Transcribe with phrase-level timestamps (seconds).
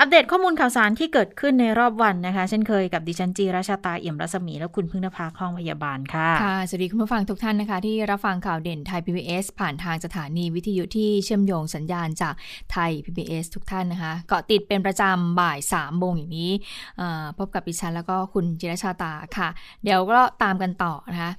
[0.00, 12.34] อัปเดตข้อมูลข่าวสารที่เกิดขึ้นในรอบวันนะคะ เช่นเคยกับดิฉันจีราชาตาเอี่ยมรัศมี และคุณพึ่งนภาคล่องพยาบาลค่ะค่ะสวัสดีคุณผู้ฟังทุกท่านนะคะ ที่รับฟังข่าวเด่นไทย PBS ผ่านทางสถานีวิทยุที่เชื่อมโยงสัญญาณจาก
[12.72, 16.52] ไทย PBS ทุกท่านนะคะเกาะติดเป็นประจำบ่าย3ามโมงอย่างนี้
[17.38, 19.48] พบกับดิฉันแล้วก็คุณจิรชาตาค่ะ
[19.84, 21.32] เดี๋ยวก็ตามกันต่อนะคะ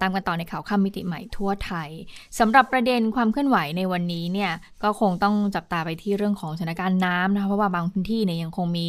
[0.00, 1.90] ตามกันต่อในข่าวข้ามมิติใหม่ทั่วไทย
[2.38, 8.88] สำหรับประเด็นความเคลื่อนไหวในวันนี้เนี่ยก็คงต้องจับตาไปที่เรื่องของสถานการณ์น้ำนะคะเพราะว่าบางพื้นที่เนี่ยยังคงมี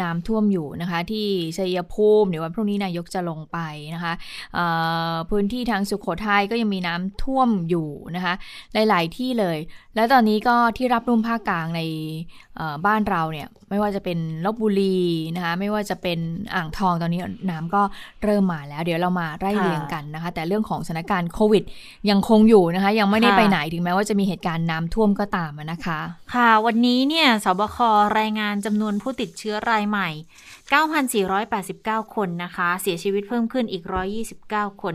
[0.00, 3.58] น้ำท่วมอยู่นะคะที่ชัยภูมิเดี๋ยววันพรุ่งนี้นายกจะลงไป
[3.94, 4.12] นะคะ
[5.30, 8.34] พื้นที่ทางสุขโขทัยก็ยังมีน้ำท่วมอยู่นะคะ
[8.72, 9.58] หลาย ๆ ที่เลย
[9.94, 11.80] แล้วตอนนี้ก็ที่รับรุ่มภาคกลางใน
[12.86, 14.98] บ้านเราเนี่ยไม่ว่าจะเป็นลบบุรี
[15.36, 16.18] นะคะไม่ว่าจะเป็น
[16.54, 17.20] อ่างทองตอนนี้
[17.50, 17.82] น้ำก็
[18.24, 21.64] เริ่มมาแล้ว เดี๋ยวเรามาไล่เรียงกันนะคะ แต่เรื่องของสถานการณ์โควิด
[22.10, 25.98] ยังคงอยู่นะคะ ยังไม่ได้ไปไหนถึงแม้ว่าจะมีเหตุการณ์น้ำท่วมก็ตามนะคะ
[26.34, 27.78] ค่ะ วันนี้เนี่ยสบค
[28.18, 30.08] รายงานจำนวนผู้ติดเชื้อรายใหม่
[31.26, 33.82] 9,489 คนนะคะ เสียชีวิตเพิ่มขึ้นอีก
[34.32, 34.94] 129 คน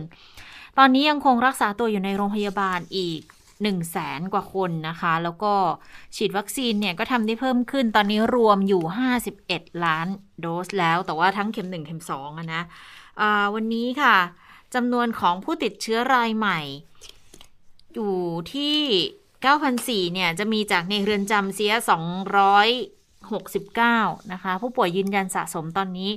[0.78, 3.22] ตอนนี้ยังคงรักษาตัวอยู่ในโรงพยาบาลอีก
[3.64, 5.54] 1 0 0 0 0แสนกว่าคนนะคะ แล้วก็
[6.16, 8.84] ฉีดวัคซีนเนี่ยก็ทำได้เพิ่มขึ้นตอนนี้รวมอยู่
[9.34, 10.08] 51 ล้าน
[10.40, 14.18] โดสแล้ว แต่ว่าทั้งเข็ม 1 เข็ม2อะนะะวันนี้ค่ะ
[14.76, 16.60] จำนวนของผู้ติดเชื้อรายใหม่
[17.94, 18.16] อยู่
[18.54, 18.78] ที่
[20.08, 21.74] 9,004เนี่ยจะมีจากในเรือนจำเสีย
[23.78, 26.12] 269 นะคะ ผู้ป่วยยืนยันสะสมตอนนี้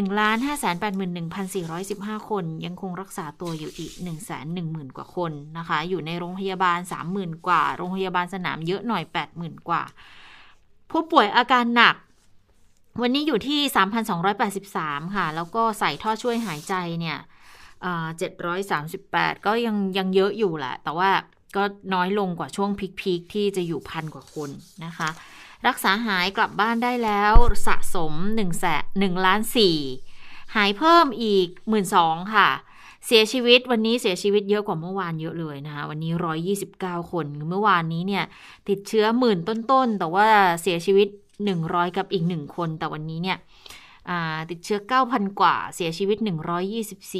[0.00, 0.64] 1ล้าน5 8
[0.98, 1.62] 1 4
[1.94, 6.78] 1 5 คน ยังคงรักษาตัวอยู่อีก 1 1 0 0 0 0 กว่าคนนะคะ อยู่ในโรงพยาบาล
[7.12, 9.02] 30,000 กว่า โรงพยาบาลสนามเยอะหน่อย
[9.36, 9.82] 80,000 กว่า
[10.90, 11.96] ผู้ป่วยอาการหนัก
[13.00, 13.60] วันนี้อยู่ที่
[14.38, 17.18] 3,283 ค่ะ แล้วก็ใส่ท่อช่วยหายใจเนี่ย
[18.66, 21.10] 738ก็ยังยังเยอะอยู่แหละ แต่ว่า
[21.56, 21.64] ก็
[21.94, 22.70] น้อยลงกว่าช่วง
[23.00, 24.50] พีคๆที่จะอยู่พันกว่าคน
[24.84, 25.08] นะคะ
[25.66, 27.34] รักษาหายกลับบ้านได้แล้ว
[27.66, 28.64] สะสม1แส
[29.02, 29.40] น1ล้าน
[29.96, 31.84] 4หายเพิ่มอีก 1 2ื่น
[32.34, 32.48] ค่ะ
[33.06, 36.12] เสียชีวิตวันนี้เสียชีวิตเยอะกว่าเมื่อวานเยอะเลยนะคะวันนี้
[36.58, 38.24] 129 คนเมื่อวานนี้เนี่ย
[38.68, 40.26] ติดเชื้อหมื่นต้นๆ แต่ว่า
[40.62, 41.08] เสียชีวิต
[41.52, 43.38] 100 กับอีก 1 คน แต่วันนี้เนี่ย
[44.50, 46.18] ติดเชื้อ 9,000 กว่า เสียชีวิต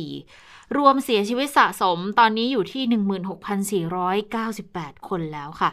[0.06, 3.80] 124 รวมเสียชีวิตสะสมตอนนี้อยู่ที่
[4.16, 5.70] 16,498 คนแล้วค่ะ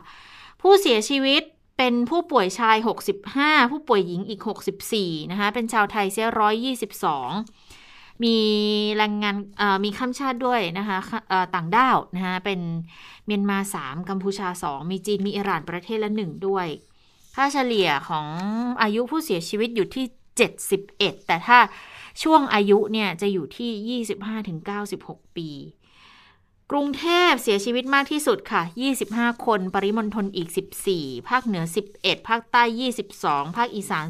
[0.62, 1.44] ผู้เสียชีวิต
[1.82, 2.78] เป็นผู้ป่วยชาย
[3.26, 4.42] 65 ผู้ป่วยหญิงอีก
[4.86, 6.28] 64 นะคะ เป็นชาวไทยเสีย
[7.26, 8.38] 122 มี
[8.98, 9.36] แรงงาน
[9.84, 10.98] มีข้ามชาติด้วยนะคะ
[11.56, 12.60] ต่างด้าวนะคะเป็น
[13.26, 16.68] เมียนมา 3 กัมพูชา 2 มีจีนมีอิหร่านประเทศละ 1 ด้วย
[17.36, 18.28] ค่าเฉลี่ยของ
[18.82, 20.06] อายุผู้เสียชีวิตอยู่ที่
[20.66, 21.58] 71 แต่ถ้า
[22.24, 24.02] ช่วงอายุเนี่ยจะอยู่ที่
[24.66, 25.50] 25-96 ปี
[26.72, 28.62] กรุงเทพเสียชีวิตมากที่สุดค่ะ
[29.04, 30.50] 25 คน ปริมณฑลอีก
[30.90, 31.64] 14 ภาคเหนือ
[31.96, 32.64] 11 ภาคใต้
[33.12, 34.06] 22 ภาคอีสาน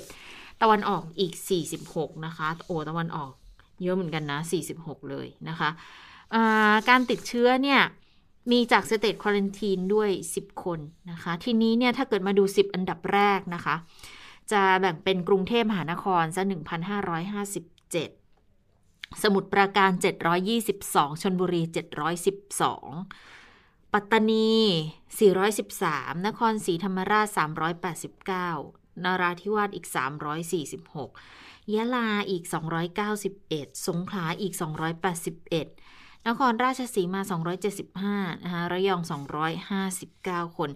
[0.00, 1.32] 11 ตะวันออกอีก
[1.78, 3.32] 46 นะคะ โอตะวันออก
[3.82, 4.40] เยอะเหมือนกันนะ
[4.74, 7.80] 46 เลยนะคะะการติดเชื้อเนี่ย
[8.50, 10.78] มีจากสเตทควอลันทีนด้วย 10 คน
[11.10, 13.74] นะคะ ทีนี้เนี่ย ถ้าเกิดมาดู 10 อันดับแรกนะคะ
[14.52, 18.23] จะแบ่งเป็นกรุงเทพมหานครซะ1,557
[19.22, 19.90] สมุทรปราการ
[20.56, 21.62] 722 ชนบุรี
[22.42, 24.52] 712 ปัตตานี
[25.36, 27.26] 413 นครศรีธรรมราช
[28.34, 29.86] 389นาราธิวาสอีก
[31.00, 32.44] 346 ยะลาอีก
[33.14, 34.54] 291 สงขลาอีก
[35.60, 37.20] 281 นครราชสีมา
[37.82, 39.00] 275 นะคะระยอง
[39.78, 40.70] 259 คน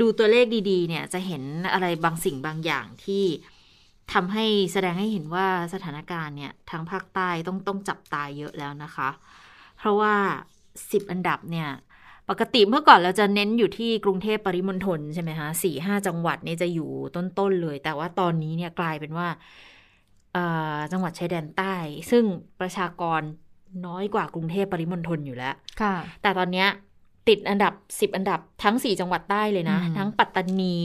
[0.00, 1.42] ดูตัวเลขดีๆ เนี่ย จะเห็น
[1.72, 3.24] อะไรบางสิ่งบางอย่างที่
[4.12, 9.08] ทำให้แสดงให้เห็นว่าสถานการณ์เนี่ยทางภาคใต้ต้องต้องจับตายเยอะแล้วนะคะ
[9.78, 10.14] เพราะว่า
[10.92, 11.68] สิบอันดับเนี่ย
[12.30, 19.28] ปกติเมื่อก่อนเราจะเน้นอยู่ที่กรุงเทพปริมณฑลใช่ไหมคะสี่ห้าจังหวัดนี่จะอยู่ต้นๆเลย แต่ว่าตอนนี้เนี่ยกลายเป็นว่า
[20.92, 21.74] จังหวัดชายแดนใต้
[22.10, 22.24] ซึ่ง
[22.60, 23.20] ประชากร
[23.86, 26.66] น้อยกว่ากรุงเทพปริมณฑลอยู่แล้ว ค่ะ แต่ตอนนี้
[27.28, 30.78] ติดอันดับสิบอันดับทั้งสี่จังหวัดใต้เลยนะ ทั้งปัตตานี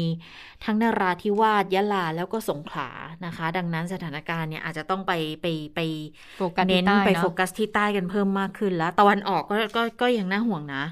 [0.64, 2.90] ทั้งนราธิวาสยะลาแล้วก็สงขลา
[3.26, 5.46] นะคะ ดังนั้นสถานการณ์เนี่ยอาจจะต้องไปไป
[5.76, 5.80] ไป
[6.68, 10.84] เน้นไปโฟกัสที่ใต้กันเพิ่มมากขึ้นแล้ว ตะวันออกก็ก็ก็ยังน่าห่วงนะ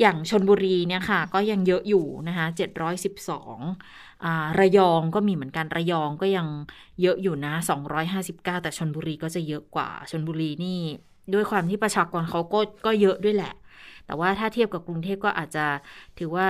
[0.00, 3.58] อย่างชนบุรีเนี่ยค่ะ ก็ยังเยอะอยู่นะคะเจ็ดร้อยสิบสอง
[4.58, 6.46] ระยองก็มีเหมือนกันระยองก็ยัง
[7.02, 10.80] เยอะอยู่นะสองร้อยห้าสิบเก้าแต่ชนบุรีก็จะเยอะกว่าชนบุรีนี่
[11.34, 13.54] ด้วยความที่ประชากรเขาก็ก็เยอะด้วยแหละ
[14.06, 15.66] แต่ว่าถ้าเทียบกับกรุงเทพก็อาจจะ
[16.18, 16.48] ถือว่า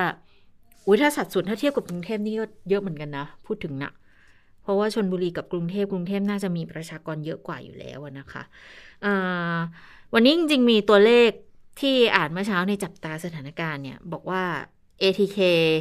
[0.87, 3.93] อุ้ยถ้าสัดส่วนถ้าเทียบกับกรุงเทพนี่ก็เยอะเหมือนกันนะ พูดถึงนะ
[4.63, 8.43] เพราะว่าชนบุรีกับกรุงเทพกรุงเทพน่าจะมีประชากรเยอะกว่าอยู่แล้วนะคะ
[10.15, 11.31] วันนี้จริงๆมีตัวเลข
[11.81, 14.43] ที่อ่านเมื่อเช้าในจับตาสถานการณ์เนี่ย บอกว่า
[15.03, 15.39] ATK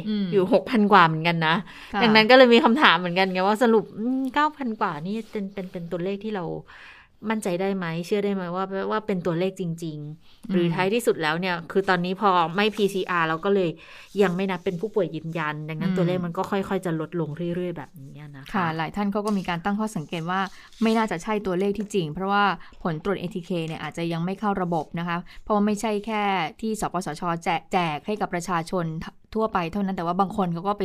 [0.08, 1.56] ออยู่หกพันกว่าเหมือนกันนะ
[2.02, 3.84] ดังนั้นก็เลยมีคำถามเหมือนกันไงว่าสรุป
[4.34, 6.44] เก้าพันกว่านี่เป็นเป็นเป็นตัวเลขที่เรา
[7.30, 13.70] มั่นใจได้ไหม เชื่อได้ไหมว่าว่าเป็นตัวเลขจริง ๆ หรือท้ายที่สุดแล้วเนี่ย คือตอนนี้พอไม่ PCR เราก็เลย
[14.22, 20.40] ยังไม่นับเป็นผู้ป่วยยืนยัน ดังนั้นตัวเลขมันก็ค่อย ๆ จะลดลงเรื่อย ๆ แบบนี้นะคะค่ะ หลายท่านเขาก็มีการตั้งข้อสังเกตว่า
[20.82, 22.44] ไม่น่าจะใช่ตัวเลขที่จริง เพราะว่า
[22.82, 26.22] ผลตรวจ ATK เนี่ยอาจจะยังไม่เข้าระบบนะคะ เพราะว่าไม่ใช่แค่
[26.60, 27.22] ที่สปสช
[27.72, 28.84] แจกให้กับประชาชน
[29.36, 30.84] ทั่วไปเท่านั้นแต่ว่าบางคนเขาก็ไป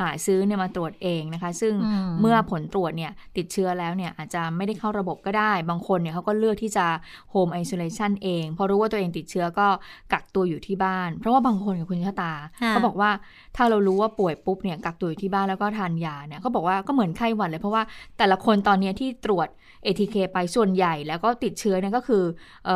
[0.00, 1.74] หาซื้อเนี่ยมาตรวจเองนะคะ ซึ่ง
[2.20, 6.86] เมื่อผลตรวจเนี่ยติดเชื้อแล้วเนี่ยอาจจะไม่ได้เข้าระบบก็ได้ บางคนเนี่ยเขาก็เลือกที่จะ
[7.30, 9.66] โฮมไอโซเลชันเองพอรู้ว่าตัวเองติดเชื้อก็
[10.12, 12.32] กักตัวอยู่ที่บ้าน เพราะว่าบางคนกับคุณชะตา
[12.68, 13.10] เขาบอกว่า
[13.56, 17.82] ถ้าเรารู้ว่าป่วยปุ๊บเนี่ยกักตัวอยู่ที่บ้านแล้วก็ทานยาเนี่ยเขาบอกว่าก็เหมือนไข้หวัดเลยเพราะว่า
[18.18, 19.48] แต่ละคนตอนนี้ที่ตรวจ
[19.86, 22.24] ATK ไปส่วนใหญ่แล้วก็ติดเชื้อเนี่ยก็คือ
[22.68, 22.70] อ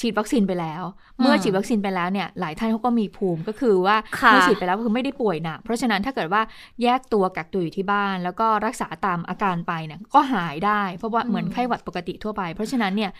[0.00, 0.82] ฉีดวัคซีนไปแล้ว
[1.20, 6.42] เมื่อฉีดวัคซีนไปแล้วเนี่ยหลายท่านเขาก็มีภูมิก็คือว่าเมื่อฉีดไปแล้วก็คือไม่ได้ป่วยหนักเพราะฉะนั้นถ้าเกิดว่า
[6.82, 13.12] แยกตัวกักตัวอยู่ที่บ้าน แล้วก็รักษาตามอาการไปเนี่ยก็หายได้ เพราะว่าเหมือนไข้หวัดปกติทั่วไป เพราะฉะนั้นเนี่ย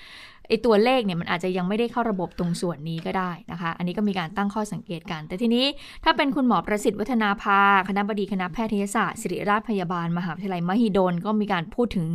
[0.48, 5.64] ไอตัวเลขเนี่ยมันอาจจะยังไม่ได้เข้าระบบตรงส่วนนี้ก็ได้นะคะ อันนี้ก็มีการตั้งข้อสังเกตกัน แต่ทีนี้
[6.04, 12.06] ถ้าเป็นคุณหมอประสิทธิ์วัฒนาภา คณะบดีคณะแพทยศาสตร์ศิริราชพยาบาล มหาวิทยาลัยมหิดลก็มีการพูดถึง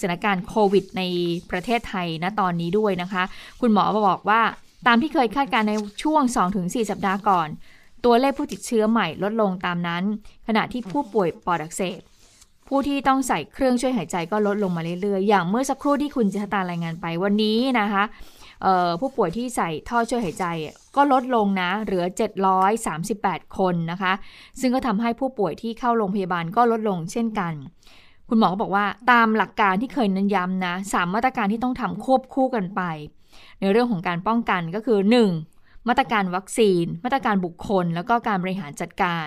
[0.00, 1.02] สถานการณ์โควิดใน
[1.50, 3.22] ประเทศไทยณตอนนี้ด้วยนะคะ
[3.60, 4.40] คุณหมอบอกว่า
[4.86, 6.22] ตามที่เคยคาดการในช่วง
[6.56, 7.48] 2-4 สัปดาห์ก่อน
[8.04, 10.02] ตัวเลขผู้ติดเชื้อใหม่ลดลงตามนั้น
[10.46, 12.00] ขณะที่ผู้ป่วยปอดอักเสบ
[12.68, 18.04] ผู้ที่ต้องใส่เครื่องช่วยหายใจก็ลดลงมาเรื่อยๆ อย่างเมื่อสักครู่ที่คุณจิตตารายงานไปวันนี้นะคะ
[19.00, 20.46] ผู้ป่วยที่ใส่ท่อช่วยหายใจ
[20.96, 22.04] ก็ลดลงนะ เหลือ
[22.80, 24.12] 738 คนนะคะ
[24.60, 27.52] ซึ่งก็ทำให้ผู้ป่วยที่เข้าโรงพยาบาลก็ลดลงเช่นกัน
[28.30, 32.82] คุณหมอก็บอกว่าตามหลักการที่เคยน้นย้ำนะสามมาตรการที่ต้องทำควบคู่กันไป
[33.60, 34.98] ในเรื่องของการป้องกันก็คือ
[35.42, 35.88] 1.
[35.88, 39.26] มาตรการวัคซีน มาตรการบุคคล แล้วก็การบริหารจัดการ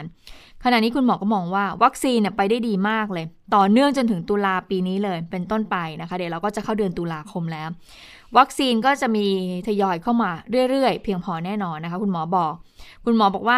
[0.64, 7.70] ขณะนี้คุณหมอก็มองว่าวัคซีนเนี่ยไปได้ดีมากเลย ต่อเนื่องจนถึงตุลาปีนี้เลย เป็นต้นไปนะคะ เดี๋ยวเราก็จะเข้าเดือนตุลาคมแล้ว
[8.38, 9.26] วัคซีนก็จะมี
[9.68, 10.32] ทยอยเข้ามา
[10.70, 12.54] เรื่อยๆ เพียงพอแน่นอนนะคะ คุณหมอบอก
[13.06, 13.58] คุณหมอบอกว่า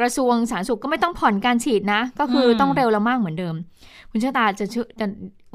[0.00, 3.54] กระทรวงสาธารณสุขก็ไม่ต้องผ่อนการฉีดนะ ก็คือต้องเร็วแล้วมากเหมือนเดิม
[4.16, 4.66] คุณชะตาจะ
[5.00, 5.06] จะ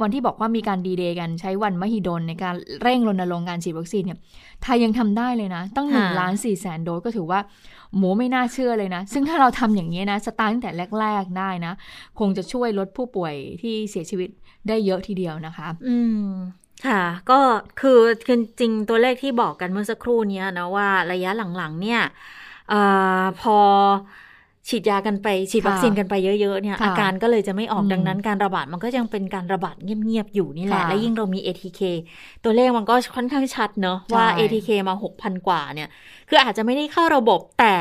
[0.01, 4.19] วันที่บอกว่ามีการดีเดย์กันใช้วันมหิดลในการเร่งรณรงค์การฉีดวัคซีนเนี่ย
[4.63, 7.39] ไทยยังทำได้เลยนะ ตั้งหนึ่งล้านสี่แสนโดสก็ถือว่า
[7.97, 11.73] หมูไม่น่าเชื่อเลยนะ ซึ่งถ้าเราทำอย่างนี้นะ สตาร์ตั้งแต่แรก ๆได้นะ
[12.19, 14.29] คงจะช่วยลดผู้ป่วยที่เสียชีวิต
[14.67, 16.27] ได้เยอะทีเดียวนะคะ อืม
[16.87, 17.39] ค่ะ ก็
[17.79, 22.01] คือคือจริงตัวเลขที่บอกกันเมื่อสักครู่นี้นะว่าระยะหลังๆ เนี่ย
[22.71, 22.75] อ
[23.41, 23.57] พอ
[24.71, 31.81] ฉีดยากันไป ฉีดวัคซีนกันไปเยอะๆเนี่ยอาการก็เลยจะไม่ออกดังนั้นการระบาดมันก็ยังเป็นการระบาดเงียบๆอยู่นี่แหละ และยิ่งเรามี ATK
[32.43, 35.89] ตัวเลขมันก็ค่อนข้างชัดเนาะว่า ATK มา 6,000 กว่าเนี่ย
[36.29, 37.73] คืออาจจะไม่ได้เข้าระบบแต่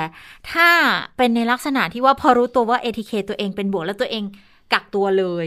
[0.53, 0.69] ถ้า
[1.17, 4.25] เป็นในลักษณะที่ว่าพอรู้ตัวว่า ATK ตัวเองเป็นบวกแล้วตัวเอง
[4.73, 5.47] กักตัวเลย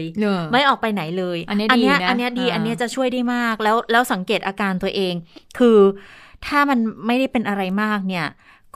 [0.52, 5.14] ไม่ออกไปไหนเลย อันนี้อันนี้อันนี้ดีอันนี้จะช่วยได้มากแล้วแล้วสังเกตอาการตัวเอง
[5.58, 5.78] คือ
[6.46, 8.26] ถ้ามันไม่ได้เป็นอะไรมากเนี่ย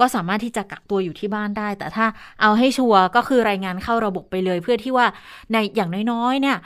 [0.00, 2.06] ก็สามารถที่จะกักตัวอยู่ที่บ้านได้ แต่ถ้า
[2.40, 5.06] เอาให้ชัวร์ก็คือรายงานเข้าระบบไปเลย เพื่อที่ว่า
[5.52, 6.58] ในอย่างน้อยๆ เนี่ย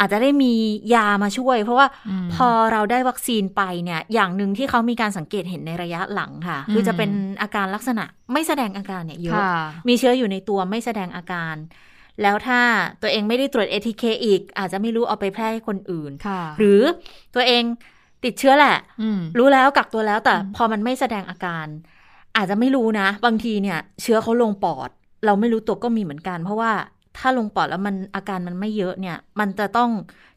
[0.00, 0.52] อาจจะได้มี
[0.94, 1.86] ยามาช่วย เพราะว่า
[2.34, 7.10] พอเราได้วัคซีนไปเนี่ย อย่างหนึ่งที่เขามีการสังเกตเห็นในระยะหลังค่ะ คือจะเป็น
[7.42, 9.40] อาการลักษณะไม่แสดงอาการเนี่ยเยอะ
[9.88, 11.56] มีเชื้ออยู่ในตัวไม่แสดงอาการ
[12.22, 12.60] แล้วถ้า
[13.02, 16.12] ตัวเองไม่ได้ตรวจ ATK อีก อาจจะไม่รู้เอาไปแพร่ให้คนอื่น
[16.58, 16.82] หรือ
[17.34, 17.62] ตัวเอง
[18.24, 18.76] ติดเชื้อแหละ
[19.38, 21.66] รู้แล้วกักตัวแล้วแต่พอมันไม่แสดงอาการ
[22.36, 24.88] อาจจะไม่รู้นะ บางทีเนี่ย เชื้อเขาลงปอด
[25.26, 26.72] เราไม่รู้ตัวก็มีเหมือนกัน เพราะว่า
[27.18, 29.90] ถ้าลงปอดแล้วมันอาการมันไม่เยอะเนี่ย มันจะต้อง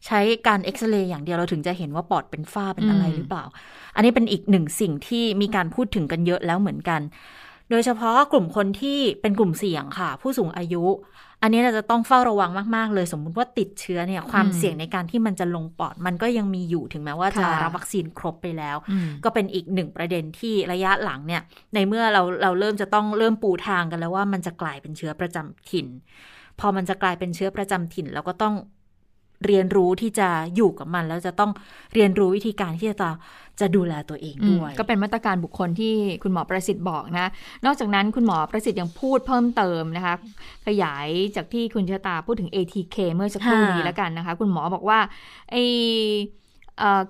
[0.06, 3.44] ใช้การเอ็กซเรย์อย่างเดียวเราถึงจะเห็นว่าปอดเป็นฝ้าเป็นอะไรหรือเปล่า
[3.96, 7.02] อันนี้เป็นอีกหนึ่งสิ่งที่มีการพูดถึงกันเยอะแล้วเหมือนกัน
[7.70, 10.84] โดยเฉพาะกลุ่มคนที่เป็นกลุ่มเสี่ยงค่ะ ผู้สูงอายุ
[11.42, 18.78] อันนี้เราจะต้องเฝ้าระวังมากๆเลย สมมุติว่าติดเชื้อเนี่ยความเสี่ยงในการที่มันจะลงปอด มันก็ยังมีอยู่ถึงแม้ว่าจะรับวัคซีนครบไปแล้ว
[19.24, 21.42] ก็เป็นอีกหนึ่งประเด็นที่ระยะหลังเนี่ย
[21.74, 25.88] ในเมื่อเราเราเริ่มจะต้องเริ่มปูทางกันแล้วว่ามันจะกลายเป็นเชื้อประจำถิ่น
[26.60, 28.56] พอมันจะกลายเป็นเชื้อประจำถิ่นเราก็ต้อง
[29.46, 31.52] เรียนรู้ที่จะอยู่กับมัน แล้วจะต้อง
[31.94, 32.96] เรียนรู้วิธีการที่จะ
[33.62, 37.32] จะดูแลตัวเองด้วย ก็เป็นมาตรการบุคคลที่คุณหมอประสิทธิ์บอกนะ
[37.66, 40.16] นอกจากนั้นคุณหมอประสิทธิ์ยังพูดเพิ่มเติมนะคะ
[40.68, 45.00] ขยายจากที่คุณชะตาพูดถึง ATK เมื่อสักครู่นี้แล้วกันนะคะ คุณหมอบอกว่า
[45.52, 45.56] ไอ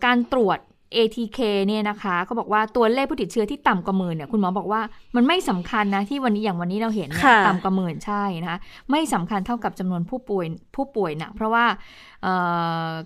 [0.05, 0.59] การตรวจ
[0.95, 4.81] ATK เนี่ยนะคะเขาบอกว่าตัวเลขผู้ติดเชื้อที่ต่ำกว่าหมื่นเนี่ยคุณหมอบอกว่า
[5.15, 8.59] มันไม่สำคัญนะที่วันนี้อย่างวันนี้เราเห็นเนี่ยต่ำกว่าหมื่นใช่นะคะ
[8.91, 11.65] ไม่สำคัญเท่ากับจำนวนผู้ป่วยผู้ป่วยนะเพราะว่า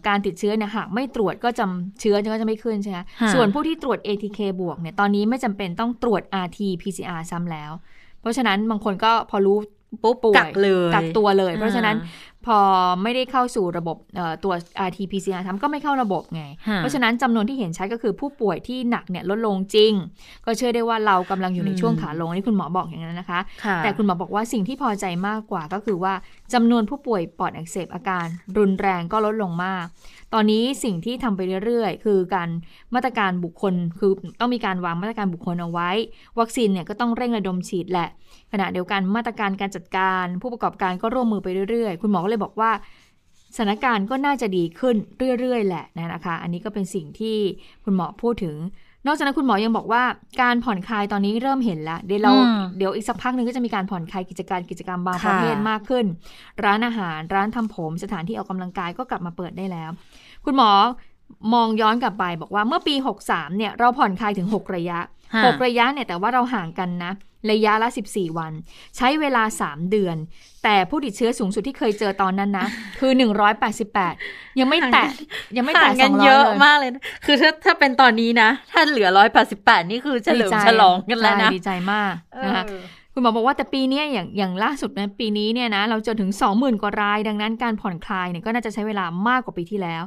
[0.07, 2.99] การติดเชื้อเนี่ยหากไม่ตรวจก็จำเชื้อก็จะไม่ขึ้นใช่ไหม
[3.33, 7.71] ส่วนผู้ที่ตรวจ ATK บวกเนี่ยตอนนี้ไม่จำเป็นต้องตรวจ RT PCR ซ้ำแล้ว
[8.21, 9.57] เพราะฉะนั้นบางคนก็พอรู้
[10.03, 11.95] ปุ๊บป่วยกักเลยกักตัวเลย เพราะฉะนั้น
[12.45, 12.59] พอ
[13.03, 13.97] ไม่ได้เข้าสู่ระบบ
[14.43, 14.53] ตัว
[14.87, 16.43] RT-PCR ทำก็ไม่เข้าระบบไง
[16.77, 19.93] เพราะฉะนั้นจำนวนที่เห็นชัดก็คือผู้ป่วยที่หนักเนี่ยลดลงจริง
[20.45, 23.39] ก็เชื่อได้ว่าเรากำลังอยู่ในช่วงขาลงนี่คุณหมอบอกอย่างนั้นนะคะ
[23.83, 26.13] แต่คุณหมอบอกว่าสิ่งที่พอใจมากกว่าก็คือว่า
[26.53, 28.25] จำนวนผู้ป่วยปอดอักเสบอาการ
[28.57, 29.85] รุนแรงก็ลดลงมาก
[30.35, 32.49] ตอนนี้สิ่งที่ทำไปเรื่อยๆ คือการ
[32.95, 35.89] มาตรการบุคคล คือต้องมีการวางมาตรการบุคคลเอาไว้
[36.39, 38.09] วัคซีนเนี่ยก็ต้องเร่งระดมฉีดแหละ
[38.51, 42.71] ขณะเดียวกันมาตรการการจัดการ ผู้ประกอบการก็ร่วมมือไปเรื่อยๆ คุณหมอก็เลยบอกว่า
[43.55, 44.95] สถานการณ์ก็น่าจะดีขึ้น
[45.39, 47.37] เรื่อย ๆ แหละนะคะ อันนี้ก็เป็นสิ่งที่
[47.83, 48.57] คุณหมอพูดถึง
[49.07, 50.03] นอกจากนั้นคุณหมอยังบอกว่า
[50.41, 52.31] การผ่อนคลายตอนนี้เริ่มเห็นแล้ว เดี๋ยวเรา
[52.77, 56.05] เดี๋ยวอีกสักพักหนึ่งก็จะมีการผ่อนคลายกิจการกิจกรรมบางประเภทมากขึ้น
[56.65, 59.89] ร้านอาหารร้านทำผม สถานที่ออกกำลังกายก็กลับมาเปิดได้แล้ว
[60.45, 60.71] คุณหมอ
[61.53, 62.95] มองย้อนกลับไปบอกว่าเมื่อปี
[63.27, 64.99] 63เนี่ยเราผ่อนคลายถึง 6 ระยะ
[65.35, 67.11] 6 ระยะเนี่ยแต่ว่าเราห่างกันนะ
[67.51, 68.53] ระยะละ 14 วัน
[68.97, 70.17] ใช้เวลา 3 เดือน
[70.63, 72.67] แต่ผู้ติดเชื้อสูงสุดที่เคยเจอตอนนั้นนะ
[72.99, 73.11] คือ
[73.85, 75.05] 188 ยังไม่แตะ
[75.57, 76.91] ยังไม่แตะสองร้อยเยอะมากเลย
[77.25, 79.09] คือถ้าถ้าเป็นตอนนี้นะ ถ้าเหลือ
[79.49, 82.13] 188 นี่คือเฉลิมฉลองกันแล้วนะดีใจมาก
[82.45, 82.63] นะคะ
[83.13, 90.03] คุณหมอบอกว่าแต่ปีนี้อย่างอย่างล่าสุดนะปีนี้เนี่ยนะเราจนถึง 20,000 กว่าราย ดังนั้นการผ่อนคลายเนี่ยก็น่าจะใช้เวลามากกว่าปีที่แล้ว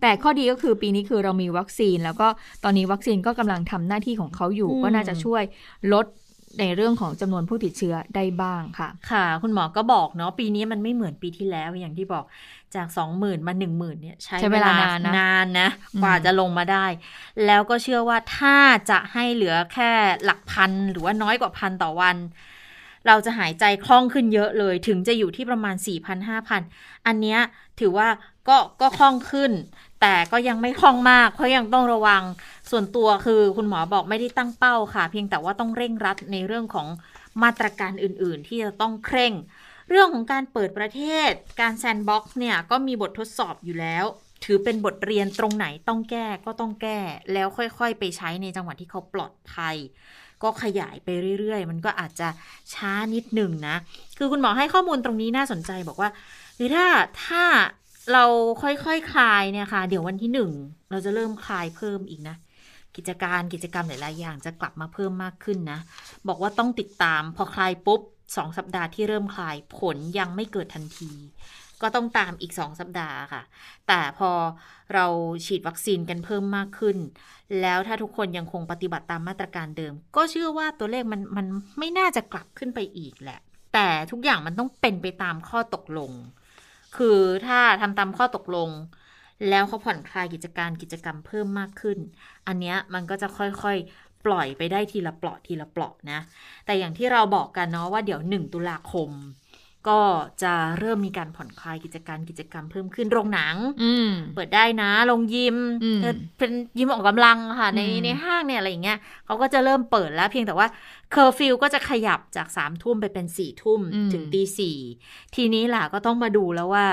[0.00, 2.28] แต่ข้อดีก็คือปีนี้คือเรามีวัคซีน แล้วก็
[2.64, 5.42] ตอนนี้วัคซีนก็กำลังทำหน้าที่ของเขาอยู่ ก็น่าจะช่วย
[5.92, 6.06] ลด
[6.60, 12.24] ในเรื่องของจำนวนผู้ติดเชื้อได้บ้างค่ะ ค่ะ คุณหมอก็บอกเนาะปีนี้มันไม่เหมือนปีที่แล้วอย่างที่บอก
[12.74, 15.68] จากสองหมื่นมาหนึ่งหมื่นเนี่ยใช้เวลานานนะนานนะ
[16.02, 16.86] กว่าจะลงมาได้
[17.46, 18.56] แล้วก็เชื่อว่าถ้า
[18.90, 19.90] จะให้เหลือแค่
[20.24, 22.16] หลักพันหรือว่าน้อยกว่าพันต่อวัน
[23.06, 27.40] เราจะหายใจคล่องขึ้นเยอะเลย ถึงจะอยู่ที่ประมาณ 4 0 0 0 5,000 อันเนี้ย
[27.80, 28.08] ถือว่า
[28.48, 29.52] ก็ก็คล่องขึ้น
[30.08, 32.22] แต่ก็ยังไม่คล่องมากเพราะยังต้องระวัง
[32.70, 36.86] ส่วนตัวคือคุณหมอบอกไม่ได้ตั้งเป้าค่ะ เพียงแต่ว่าต้องเร่งรัดในเรื่องของ
[37.42, 39.32] มาตรการอื่น ๆ ที่จะต้องเคร่ง
[39.90, 44.04] เรื่องของการเปิดประเทศ การแซนด์บ็อกซ์เนี่ยก็มีบททดสอบอยู่แล้ว
[44.44, 47.00] ถือเป็นบทเรียนตรงไหนต้องแก้ก็ต้องแก้
[47.32, 49.76] แล้วค่อยๆ ไปใช้ในจังหวัดที่เขาปลอดภัย
[50.42, 51.08] ก็ขยายไป
[51.40, 52.28] เรื่อย ๆ มันก็อาจจะ
[52.74, 53.76] ช้านิดหนึ่งนะ
[54.18, 56.10] คือคุณหมอให้ข้อมูลตรงนี้น่าสนใจบอกว่า
[56.56, 56.86] หรือถ้า
[57.24, 57.44] ถ้า
[58.12, 58.24] เรา
[58.62, 60.50] ค่อยๆคคลายเนี่ยค่ะ เดี๋ยววันที่หนึ่ง
[60.90, 62.36] เราจะเริ่มคลายเพิ่มอีกนะ
[62.96, 65.80] กิจการกิจกรรมหลายๆอย่างจะกลับมาเพิ่มมากขึ้นนะ
[66.28, 68.00] บอกว่าต้องติดตามพอคลายปุ๊บ
[68.36, 71.12] สองสัปดาห์ที่เริ่มคลายผลยังไม่เกิดทันที
[71.82, 73.42] ก็ต้องตามอีกสองสัปดาห์ค่ะ
[73.88, 74.30] แต่พอ
[74.94, 75.06] เรา
[75.46, 76.96] ฉีดวัคซีนกันเพิ่มมากขึ้น
[77.60, 81.46] แล้วถ้าทุกคนยังคงปฏิบัติตามมาตรการเดิม ก็เชื่อว่าตัวเลขมันมัน
[81.78, 83.40] ไม่น่าจะกลับขึ้นไปอีกแหละ
[83.74, 86.12] แต่ทุกอย่างมันต้องเป็นไปตามข้อตกลง
[86.96, 88.70] คือถ้าทำตามข้อตกลง
[89.48, 91.98] แล้วเขาผ่อนคลายกิจการกิจกรรมเพิ่มมากขึ้น
[92.46, 96.18] อันเนี้ยมันก็จะค่อยๆ ปล่อยไปได้ทีละเปลาะทีละเปลาะนะ
[96.66, 99.10] แต่อย่างที่เราบอกกันเนาะว่าเดี๋ยวหนึ่งตุลาคม
[99.88, 100.02] ก็
[100.42, 103.56] จะเริ่มมีการผ่อนคลายกิจการกิจกรรมเพิ่มขึ้นโรงหนัง
[104.34, 105.56] เปิดได้นะโรงยิม
[106.38, 110.66] เป็นยิมออกกำลังค่ะในในห้างเนี่ยอะไรอย่างเงี้ยเขาก็จะเริ่มเปิดแล้วเพียงแต่ว่า
[111.12, 113.80] เคอร์ฟิวก็จะขยับจากสามทุ่มไปเป็นสี่ทุ่ม
[114.12, 114.76] ถึงตีสี่
[115.34, 116.86] ทีนี้ล่ะก็ต้องมาดูแล้วว่า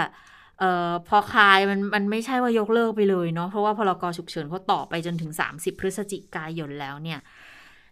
[0.60, 7.20] เอ่อพอคลายมันมันไม่ใช่ว่ายกเลิกไปเลยเนาะเพราะว่าพรกฉุกเฉินเขาต่อไปจนถึง 30 พฤศจิกายนแล้วเนี่ย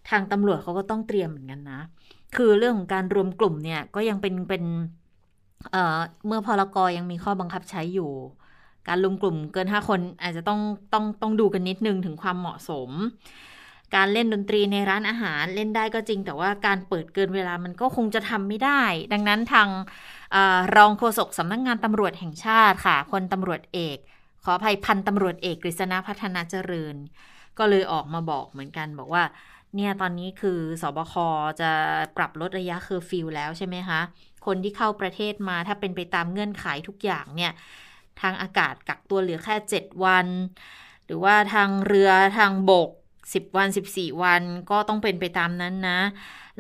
[0.10, 1.82] ทางตำรวจเขาก็ต้องเตรียมเหมือนกันนะ
[2.36, 4.64] คือเรื่องของการรวมกลุ่มเนี่ยก็ยังเป็นเป็น
[5.72, 8.12] เอ่อเมื่อพรกยังมีข้อบังคับใช้อยู่
[8.88, 10.60] การรวมกลุ่มเกินห้าคนอาจจะต้อง
[10.94, 12.90] ต้องต้องดูกันนิดนึงถึงความเหมาะสม
[13.96, 18.82] การเล่นดนตรีในร้านอาหารเล่นได้ก็จริง แต่ว่าการเปิดเกินเวลามันก็คงจะทำไม่ได้
[19.14, 19.68] ดังนั้นทาง
[20.36, 20.38] อ
[20.76, 23.98] รองโฆษกสำนักงงานตำรวจแห่งชาติค่ะพลตำรวจเอก
[24.44, 26.96] ขออภัยพันตำรวจเอกกฤษณะพัฒนาเจริญ
[27.58, 29.24] ก็เลยออกมาบอกเหมือนกันบอกว่า
[29.76, 31.14] เนี่ยตอนนี้คือสบค
[31.62, 31.72] จะ
[32.18, 34.00] ปรับลดระยะเคอร์ฟิวแล้วใช่ไหมคะ
[34.46, 37.52] คนที่เข้าประเทศมาถ้าเป็นไปตามเงื่อนไขทุกอย่างเนี่ย
[38.22, 40.28] ทางอากาศกักตัวเหลือแค่ 7 วัน
[41.06, 42.90] หรือว่าทางเรือทางบก
[43.34, 46.00] 10 วัน 14 วันก็ต้องเป็นไปตามนั้นนะ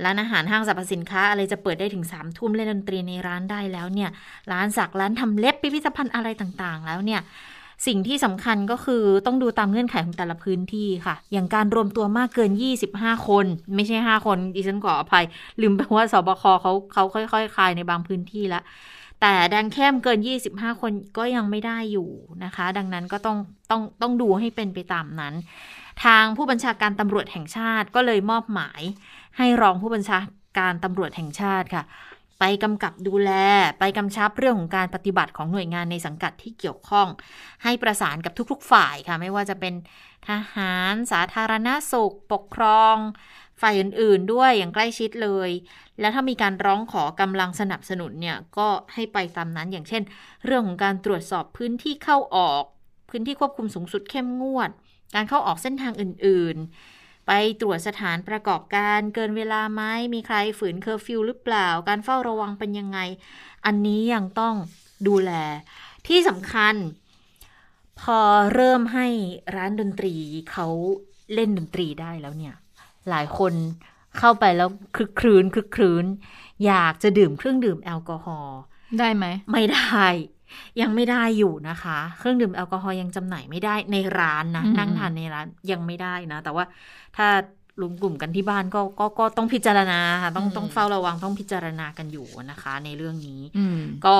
[0.03, 4.09] ร้านอาหารห้างสรรพสินค้าอะไรจะเปิดได้ถึงสามทุ่มเล่นดนตรีในร้านได้แล้วเนี่ย
[4.51, 7.21] ร้านสักร้านทำเล็บพิพิธภัณฑ์อะไรต่างๆ แล้วเนี่ย
[7.87, 12.51] สิ่งที่สำคัญก็คือต้องดูตามเงื่อนไขของแต่ละพื้นที่ค่ะ อย่างการรวมตัวมากเกิน
[12.87, 15.25] 25 คน ไม่ใช่ 5 คนดิฉันขออภัย
[15.61, 18.63] ลืมไปว่าสบคเขาเขาค่อยๆคลายในบางพื้นที่แล้ว
[19.21, 22.09] แต่แดงเข้มเกิน 25 คนก็ยังไม่ได้อยู่
[22.43, 23.37] นะคะ ดังนั้นก็ต้อง
[23.71, 25.33] ต้องต้องดูให้เป็นไปตามนั้น
[26.05, 28.81] ทางผู้บัญชาการตำรวจแห่งชาติก็เลยมอบหมาย
[29.37, 30.19] ให้รองผู้บัญชา
[30.59, 31.83] การตำรวจแห่งชาติค่ะ
[32.39, 33.31] ไปกำกับดูแล
[33.79, 37.07] ไปกำชับเรื่องของการปฏิบัติของหน่วยงานในสังกัดที่เกี่ยวข้อง
[37.63, 39.73] ให้ประสานกับทุกๆ ฝ่ายค่ะ ไม่ว่าจะเป็น
[40.27, 42.95] ทหาร สาธารณสุข ปกครอง
[43.61, 45.49] ฝ่ายอื่นๆด้วยอย่างใกล้ชิดเลย
[45.99, 50.03] แล้วถ้ามีการร้องขอกำลังสนับสนุนเนี่ยก็ให้ไปตามนั้นอย่างเช่น
[50.45, 52.63] เรื่องของการตรวจสอบพื้นที่เข้าออก
[53.09, 54.69] พื้นที่ควบคุมสูงสุดเข้มงวด
[55.15, 56.57] การเข้าออกเส้นทางอื่น
[56.91, 59.81] ๆ ไปตรวจสถานประกอบการเกินเวลาไหม
[60.13, 62.99] มีใครฝืนเคอร์ฟิวหรือเปล่า การเฝ้าระวังเป็นยังไง
[63.65, 64.55] อันนี้ยังต้อง
[65.07, 65.31] ดูแล
[66.07, 66.75] ที่สำคัญ
[68.01, 68.19] พอ
[68.53, 69.07] เริ่มให้
[69.55, 70.15] ร้านดนตรี
[70.51, 70.67] เขา
[71.33, 72.55] เล่นดนตรีได้แล้วเนี่ย
[73.09, 73.53] หลายคน
[74.19, 76.05] เข้าไปแล้วครึกครื้นครึกครื้น
[76.65, 78.59] อยากจะดื่มเครื่องดื่มแอลกอฮอล์
[78.99, 80.05] ได้ไหม ไม่ได้
[80.81, 86.65] ยังไม่ได้อยู่นะคะ เครื่องดื่มแอลกอฮอล์ยังจำหน่ายไม่ได้ในร้านนะอืมนั่งทานในร้านยังไม่ได้นะ แต่ว่า
[87.17, 87.27] ถ้า
[87.81, 94.15] รวมกลุ่มกันที่บ้านก็ก็ก็ต้องพิจารณาค่ะต้องต้องเฝ้าระวังต้องพิจารณากันอยู่นะคะ ในเรื่องนี้อืมก็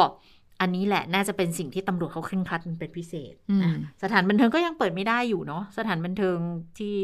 [0.61, 3.71] อันนี้แหละน่าจะเป็นสิ่งที่ตำรวจเขาเคร่งครัดเป็นพิเศษอืมนะ
[4.03, 6.38] สถานบันเทิงก็ยังเปิดไม่ได้อยู่เนาะสถานบันเทิง
[6.79, 6.95] ที่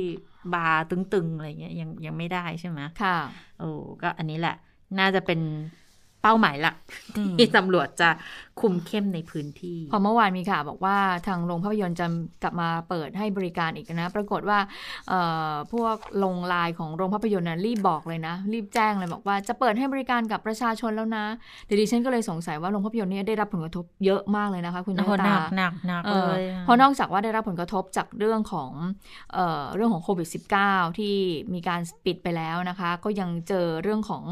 [0.54, 3.18] บาร์ตึงๆอะไรเงี้ยยังยังไม่ได้ใช่ไหมค่ะ
[3.60, 3.70] โอ้
[4.02, 4.56] ก็อันนี้แหละ
[5.00, 5.40] น่าจะเป็น
[6.22, 6.76] เป้าหมายหลัก
[7.18, 8.10] อืมที่ตำรวจจะ
[8.64, 10.98] คุมเข้มในพื้นที่ พอเมื่อวานมีข่าวบอกว่า
[11.28, 12.08] ทางโรงภาพยนตร์จะ
[12.44, 14.60] กลับมาเปิดให้บริการอีกนะ ปรากฏว่า
[15.10, 15.20] เอ่
[15.52, 21.26] อพวกลงไลน์ของโรงภาพยนตร์นะรีบบอกเลยนะ รีบแจ้งเลยบอกว่าจะเปิดให้บริการกับประชาชนแล้วนะ
[21.66, 28.72] เดี๋ยวดิฉันก็เลยสงสัยว่าโรงภาพยนตร์เนี้ได้รับผลกระทบเยอะมากเลยนะคะคุณโอ้โหตาหนักหนักหนักเอเลอยอะเพราะนอกจากว่าได้รับผลกระทบจากเรื่องของ
[29.34, 30.28] เอ่อเรื่องของโควิด
[30.64, 31.16] -19 ที่
[31.54, 34.24] มีการปิดไปแล้วนะคะ ก็ยังเจอเรื่องของ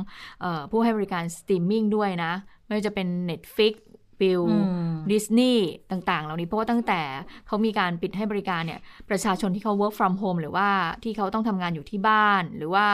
[0.41, 2.31] เออผู้ให้บริการสตรีมมิ่งด้วยนะ
[2.65, 3.75] ไม่ว่าจะเป็น Netflix
[4.21, 4.57] บิลอื
[4.91, 7.01] มดิสนีย์ต่าง ๆ เหล่านี้เพราะว่าตั้งแต่
[7.47, 8.79] เขามีการปิดให้บริการเนี่ย
[9.09, 10.67] ประชาชนที่เขา work from home หรือว่า
[11.03, 12.87] ที่เขาต้องทำงานอยู่ที่บ้าน หรือว่า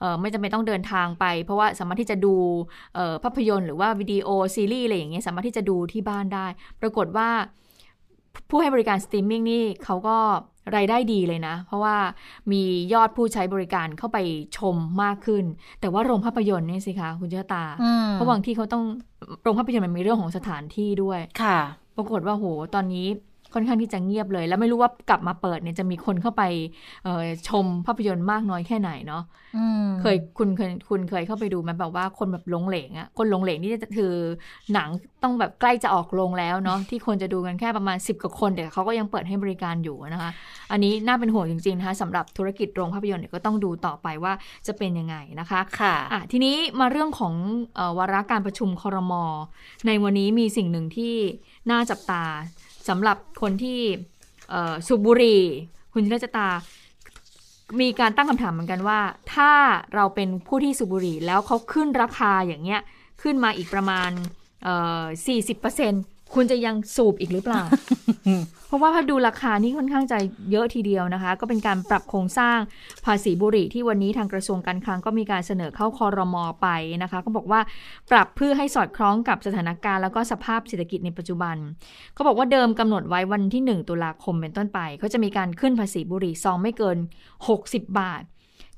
[0.00, 2.34] เอ่อไม่จำเป็นต้องเดินทางไป เพราะว่าสามารถที่จะดู
[2.94, 6.46] เอ่อภาพยนตร์หรือว่าวิดีโอซีรีส์อะไรอย่างเงี้ยสามารถที่จะดูที่บ้านได้
[6.80, 7.28] ปรากฏว่า
[8.48, 10.18] ผู้ให้บริการสตรีมมิ่งนี่เขาก็
[10.76, 11.96] รายได้ดีเลยนะ เพราะว่า
[12.52, 14.18] มียอดผู้ใช้บริการเข้าไป
[14.58, 15.44] ชมมากขึ้น
[15.80, 18.84] แต่ว่าโรงภาพยนตร์นี่สิคะคุณเจ้าตาอืมเพราะบางที่เขาต้อง
[19.42, 21.58] โรงภาพยนตร์มันมีเรื่องของสถานที่ด้วยค่ะ
[21.96, 23.06] ปรากฏว่าโหตอนนี้
[23.54, 26.42] ค่อนข้างที่จะเงียบเลย แล้วไม่รู้ว่ากลับมาเปิดเนี่ยจะมีคนเข้าไป
[27.04, 29.22] เอ่อชมภาพยนตร์มากน้อยแค่ไหนเนาะ
[29.56, 34.12] อืมเคยคุณเคยคุณเคยเข้าไปดูไหมแบบว่าคนแบบหลงเหลงอะคนหลงเหลงนี่คือ
[34.72, 34.88] หนัง
[35.22, 40.30] ต้องแบบใกล้จะออกโรงแล้วเนาะที่คนจะดูกันแค่ประมาณ 10กว่าคนแต่เขาก็ยังเปิดให้บริการอยู่นะคะ
[40.72, 44.32] อันนี้น่าเป็นห่วงจริงๆนะคะสำหรับธุรกิจโรงภาพยนตร์เนี่ยก็ต้องดูต่อไปว่า
[44.66, 47.34] จะเป็นยังไงนะคะค่ะอะทีนี้มาเรื่องของ
[47.74, 49.12] เออวาระการประชุมครม
[49.86, 51.14] ในวันนี้มีสิ่งหนึ่งที่
[51.70, 52.24] น่าจับตา
[52.88, 53.80] สำหรับคนที่
[54.86, 55.42] สูบบุหรี่
[55.92, 56.48] คุณจิรจตา
[57.80, 59.00] มีการตั้งคำถามเหมือนกันว่า
[59.34, 59.52] ถ้า
[59.94, 62.80] เราเป็นผู้ที่สูบบุหรี่แล้วเขาขึ้นราคาอย่างเงี้ย
[63.22, 64.10] ขึ้นมาอีกประมาณ
[64.62, 65.02] เอ่อ
[65.68, 67.62] 40% คุณจะยังสูบอีกหรือเปล่า
[68.66, 70.18] เพราะว่าถ้าดูราคานี่ค่อนข้างจะ
[70.50, 72.58] เยอะทีเดียวนะคะ ก็เป็นการปรับโครงสร้าง
[73.04, 76.68] ภาษีบุหรี่ที่วันนี้ทางกระทรวงการคลังก็มีการเสนอเข้าคอรมอไป
[77.02, 77.60] นะคะ ก็บอกว่า
[78.10, 81.56] ปรับเพื่อให้สอดคล้องกับสถานการณ์แล้วก็สภาพเศรษฐกิจในปัจจุบัน
[82.14, 86.98] เขาบอกว่าเดิมกำหนดไว้วันที่ 1 ตุลาคมเป็นต้นไปเขาจะมีการขึ้นภาษีบุหรี่ซองไม่เกิน
[87.48, 88.22] 60 บาท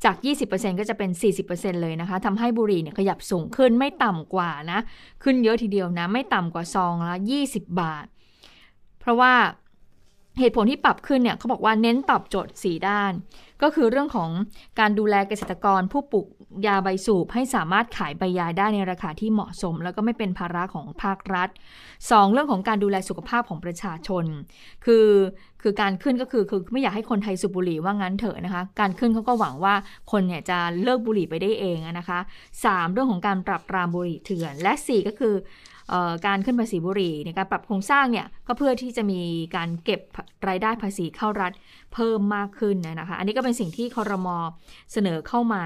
[0.04, 0.16] จาก
[0.48, 1.10] 20%ก็จะเป็น
[1.46, 4.80] 40%เลยนะคะทำให้บุหรี่เนี่ยขยับสูงขึ้นไม่ต่ำกว่านะ
[5.22, 7.16] ขึ้นเยอะทีเดียวนะ ไม่ต่ำกว่าซองละ
[7.48, 8.06] 20 บาท
[9.00, 9.32] เพราะว่า
[10.38, 13.12] เหตุผลที่ปรับขึ้นเนี่ยเขาบอกว่าเน้นตอบโจทย์ 4 ด้าน
[13.62, 14.30] ก็คือเรื่องของ
[14.78, 16.26] การดูแลเกษตรกรผู้ปลูก
[16.66, 21.48] ยาใบสูบให้สามารถขายใบยาได้ในราคาที่เหมาะสม แล้วก็ไม่เป็นภาระของภาครัฐ
[21.90, 22.32] 2.
[22.32, 24.24] เรื่องของการดูแลสุขภาพของประชาชน
[24.84, 25.08] คือ
[25.62, 29.74] คือการขึ้นก็คือคือไม่อยากให้คนไทยสูบบุหรี่ว่างั้นเถอะนะคะ การขึ้นเขาก็หวังว่า
[30.12, 32.18] คนเนี่ยจะเลิกบุหรี่ไปได้เองอะนะคะ
[32.56, 32.92] 3.
[32.92, 35.34] เรื่องของการปรับปรามบุหรี่เถื่อน และ 4 ก็คือ
[35.88, 39.20] เออการขึ้นภาษีบุหรี่ในการปรับโครงสร้างเนี่ยก็เพื่อที่จะมี
[39.56, 40.00] การเก็บ
[40.48, 41.52] รายได้ภาษีเข้ารัฐ
[41.94, 44.36] เพิ่มมากขึ้นนะคะ อันนี้ก็เป็นสิ่งที่คอรมอ
[44.92, 45.62] เสนอเข้ามา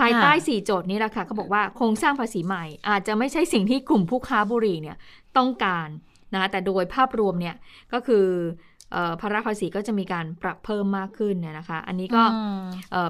[0.00, 4.96] ภายใต้ 4 โจทย์นี้แหละค่ะเขาบอกว่าโครงสร้างภาษีใหม่ อาจจะไม่ใช่สิ่งที่กลุ่มผู้ค้าบุหรี่เนี่ย
[5.36, 5.88] ต้องการ
[6.34, 7.56] นะแต่โดยภาพรวมเนี่ย
[7.92, 8.26] ก็คือ
[9.20, 12.22] ภาระภาษีก็จะมีการปรับเพิ่มมากขึ้นเนี่ยนะคะ อันนี้ก็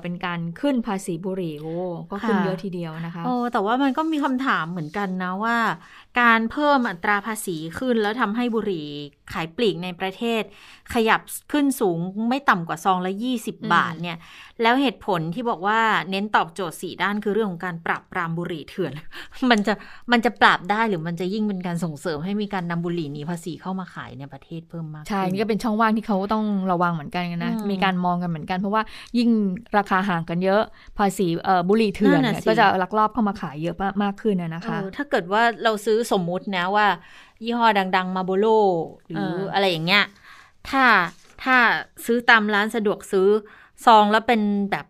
[0.02, 1.74] เป็นการขึ้นภาษีบุหรี่โอ้
[2.10, 5.56] ก็ขึ้นเยอะทีเดียวนะคะโอ้แต่ว่ามันก็มีคำถามเหมือนกันนะว่า
[6.20, 8.86] การเพิ่มอัตราภาษีขึ้น แล้วทำให้บุหรี่
[9.32, 10.42] ขายปลีกในประเทศ
[10.94, 11.20] ขยับ
[11.52, 14.18] ขึ้นสูงไม่ต่ำกว่าซองละ 20 บาทเนี่ย
[14.62, 15.80] แล้วเหตุผลที่บอกว่า
[16.10, 18.92] เน้นตอบโจทย์สี่ด้านคือเรื่องของการปรับปรามบุหรี่เถื่อน
[19.50, 19.74] มันจะ
[20.12, 28.82] มันจะปรับได้หรือมันจะยิ่งเป็นการส่งเสริมให้มีการนำบุหรี่หนีภาษีเข้ามาขายในประเทศเพิ่มมากใช่นี่ก็เป็นช่องว่างที่เขาต้องระวังเหมือนกันนะ มีการมองกันเหมือนกัน เพราะว่า
[29.18, 29.30] ยิ่ง
[29.78, 30.62] ราคาห่างกันเยอะ
[30.98, 31.26] ภาษี
[31.68, 36.86] บุหรี่เถื่อนก็จะลักลอบเข้ามาขายเยอะมากขึ้นนะคะถ้าเกิดว่าเราซื้อสมมุตินะว่า
[37.42, 38.46] ยี่ห้อดัง ๆ มาโบโล
[39.10, 40.04] หรืออะไรอย่างเงี้ย
[40.68, 40.84] ถ้า
[41.42, 41.56] ถ้า
[42.04, 43.28] ซื้อตามร้านสะดวกซื้อ
[43.86, 44.86] ซองแล้วเป็นแบบ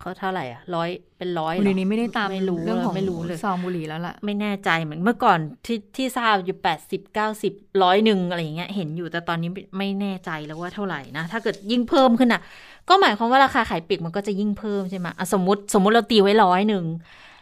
[0.00, 12.42] เขาเท่าไหร่อะร้อยเป็นร้อยบุหรี่นี้ไม่ได้ตามไม่รู้เรื่องของไม่รู้เลยซองบุหรี่แล้วล่ะ ไม่แน่ใจเหมือนเมื่อก่อนที่ที่ทราบอยู่แปดสิบเก้าสิบร้อยหนึ่งอะไรอย่างเงี้ยเห็นอยู่แต่ตอนนี้ไม่แน่ใจแล้วว่าเท่าไหร่นะ ถ้าเกิดยิ่งเพิ่มขึ้นอะ
[12.88, 16.84] ก็หมายความว่าราคาขายปีกมันก็จะยิ่งเพิ่มใช่ไหมสมมติสมมติเราตีไว้ร้อยหนึ่ง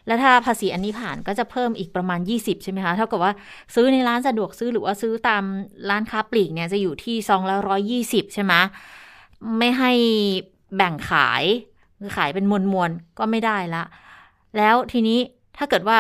[0.07, 3.33] แล้วถ้าภาษีอันนี้ผ่านก็จะเพิ่มอีกประมาณ 20 ใช่ไหมคะ เท่ากับว่า
[3.75, 5.45] ซื้อในร้านสะดวกซื้อหรือว่าซื้อตาม
[5.91, 8.53] ร้านค้าปลีกเนี่ยจะอยู่ที่ซองละร้อยยี่สิบใช่ไหม
[9.59, 9.93] ไม่ให้
[10.77, 11.45] แบ่งขาย
[12.03, 13.83] คือขายเป็นมวลมวลก็ไม่ได้ละ
[14.57, 15.19] แล้วทีนี้
[15.57, 15.99] ถ้าเกิดว่า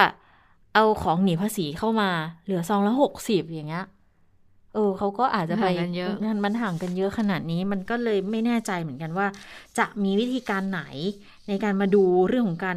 [0.74, 2.10] เอาของหนีภาษีเข้ามา
[2.44, 3.86] เหลือซองละหกสิบอย่างเงี้ย
[4.74, 6.12] เออเขาก็อาจจะไปกันเยอะ
[6.44, 9.26] มันห่างกันเยอะขนาดนี้มันก็เลยไม่แน่ใจเหมือนกันว่า
[9.78, 10.82] จะมีวิธีการไหน
[11.48, 12.76] ในการมาดูเรื่องของการ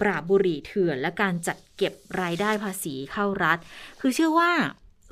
[0.00, 3.58] ปราบบุหรี่เถื่อน และการจัดเก็บรายได้ภาษีเข้ารัฐ
[4.00, 4.50] คือเชื่อว่า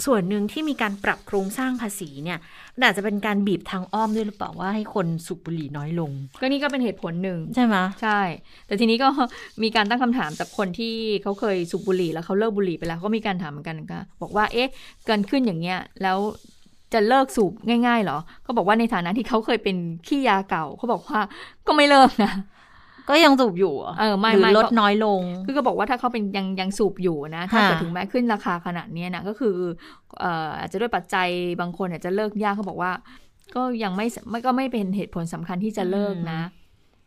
[0.05, 2.39] ส่วนหนึ่งที่มีการปรับโครงสร้างภาษีเนี่ย
[2.85, 6.11] อาจจะเป็นการบีบทางอ้อมด้วยหรือเปล่าว่าให้คนสูบบุหรี่น้อยลง
[6.41, 8.21] ก็นี่ก็เป็นเหตุผลหนึ่งใช่ไหมใช่
[8.67, 9.09] แต่ทีนี้ก็
[9.63, 14.71] มีการตั้งคำถามจากคนที่เขาเคยสูบบุหรี่แล้วเขาเลิกบุหรี่ไปแล้วก็มีการถามเหมือนกันก็บอกว่าเอ๊ะ
[15.07, 16.19] เกินขึ้นอย่างเงี้ยแล้ว
[16.93, 17.53] จะเลิกสูบ
[17.87, 21.21] ง่ายๆหรอ เขาบอกว่าในฐานะที่เขาเคยเป็นขี้ยาเก่า เขาบอกว่า
[21.67, 22.33] ก็ไม่เลิกนะ
[23.09, 29.57] ก็ยังสูบอยู่เออไม่ไม่ลดน้อยลง คือก็บอกว่าถ้าเขาเป็นยังยังสูบอยู่นะ ถ้าเกิดถึงแม้ขึ้นราคาขนาดนี้นะก็คือ
[30.21, 31.29] เอ่ออาจจะด้วยปัจจัย
[31.61, 32.93] บางคนอาจจะเลิกยากเขาบอกว่า
[33.55, 36.41] ก็ยังไม่ไม่ก็ไม่เป็นเหตุผลสำคัญที่จะเลิกนะ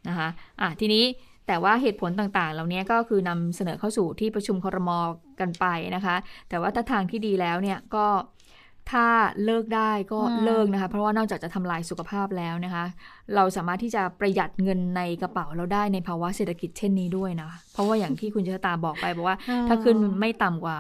[0.07, 0.29] นะคะ
[0.61, 1.05] อะทีนี้
[1.47, 4.89] แต่ว่าเหตุผลต่างๆ เหล่านี้ก็คือนำเสนอเข้าสู่ที่ประชุมครม
[5.39, 6.15] กันไปนะคะ
[6.49, 8.05] แต่ว่าถ้าทางที่ดีแล้วเนี่ยก็
[8.91, 9.07] ถ้า
[9.45, 12.85] เลิกได้ก็เลิกนะคะ เพราะว่านอกจากจะทำลายสุขภาพแล้วนะคะ
[13.35, 20.79] เราสามารถที่จะประหยัดเงินในกระเป๋าเราได้ในภาวะเศรษฐกิจเช่นนี้ด้วยนะ เพราะว่าอย่างที่คุณเชตาบอกไปบอกว่า ถ้าขึ้นไม่ต่ำกว่า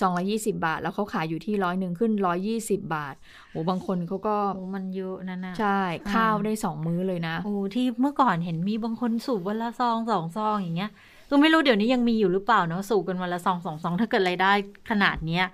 [0.00, 3.14] สองร้อยี่สิบาท แล้วเขาขายอยู่ที่ร้อยหนึ่งขึ้นร้อยี่สิบาท
[3.50, 4.36] โอ้บางคนเขาก็
[4.74, 5.80] มันเยอะนั่นนะใช่
[6.14, 10.90] ข้าวได้สองมื้อเลยนะโอ้ที่เมื่อก่อนเห็นมีบางคนสูบวันละซองสองซองอย่างเงี้ย
[11.28, 14.52] คือไม่รู้เดี๋ยวนี้ยังมีอยู่หรือเปล่าเนาะสูบกันวันละซองสองซองถ้าเกิดรายได้
[14.90, 15.44] ขนาดเนี้ย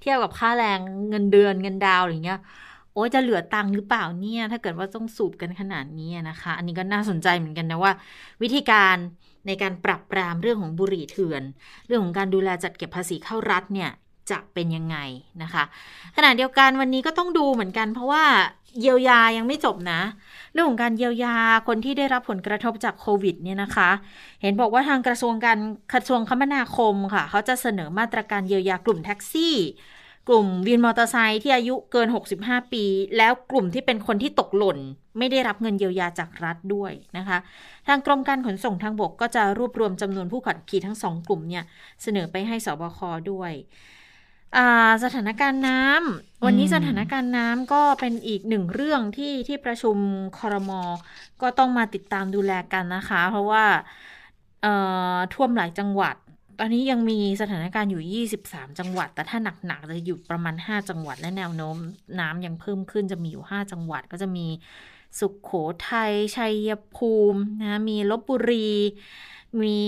[0.00, 2.40] เทียบกับค่าแรงเงินเดือนเงินดาวอย่างเงี้ย
[2.92, 7.92] โอ้จะเหลือตังค์หรือเปล่าเนี่ย ถ้าเกิดว่าต้องสูบกันขนาดนี้นะคะ อันนี้ก็น่าสนใจเหมือนกันนะว่า
[8.42, 8.96] วิธีการ
[9.46, 11.42] ในการปรับปรามเรื่องของบุหรี่เถื่อน
[11.86, 13.90] เรื่องของการดูแลจัดเก็บภาษีเข้ารัฐเนี่ย
[14.30, 14.96] จะเป็นยังไง
[15.42, 15.64] นะคะ
[16.16, 18.24] ขณะเดียวกันวันนี้ก็ต้องดูเหมือนกัน เพราะว่า
[18.80, 20.00] เยียวยายังไม่จบนะ
[20.52, 21.36] เรื่องของการเยียวยา
[21.68, 23.90] คนที่ได้รับผลกระทบจากโควิดเนี่ยนะคะ
[24.42, 25.58] เห็นบอกว่าทางกระทรวงการ
[25.92, 29.56] กระทรวงคมนาคมค่ะ เขาจะเสนอมาตรการเยียวยากลุ่มแท็กซี่
[30.28, 32.08] กลุ่มวินมอเตอร์ไซค์ที่อายุเกิน
[32.40, 32.84] 65 ปี
[33.16, 34.78] แล้วกลุ่มที่เป็นคนที่ตกหล่น
[35.18, 37.38] ไม่ได้รับเงินเยียวยาจากรัฐด้วยนะคะ
[37.88, 41.64] ทางกรมการขนส่งทางบกก็จะรวบรวมจำนวนผู้ขับขี่ทั้งสองกลุ่มเนี่ย
[42.02, 42.98] เสนอไปให้สบค
[43.30, 43.52] ด้วย
[45.04, 49.96] สถานการณ์น้ำวันนี้สถานการณ์น้ำก็เป็นอีกหนึ่งเรื่องที่ที่ประชุม
[50.38, 50.82] คอรมอ
[51.42, 53.64] ก็ต้องมาติดตามดูแลกันนะคะ เพราะว่า
[55.34, 56.16] ท่วมหลายจังหวัด
[56.58, 61.76] ตอนนี้ยังมีสถานการณ์อยู่ 23 จังหวัด แต่ถ้าหนักๆจะอยู่ประมาณ 5 จังหวัดและแนวโน้ม
[62.20, 64.46] น้ำยังเพิ่มขึ้นจะมีอยู่ 5 จังหวัดก็จะมี
[65.18, 65.50] สุขโข
[65.88, 68.70] ทัยชัยภูมินะมีลบบุรี
[69.62, 69.78] มี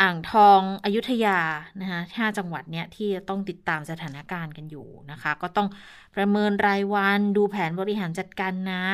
[0.00, 1.38] อ่างทองอยุธยา
[1.80, 5.68] นะคะห้าจังหวัดเนี่ยที่ต้องติดตามสถานการณ์กันอยู่นะคะ ก็ต้อง
[6.16, 8.84] ประเมินรายวันดูแผนบริหารจัดการน้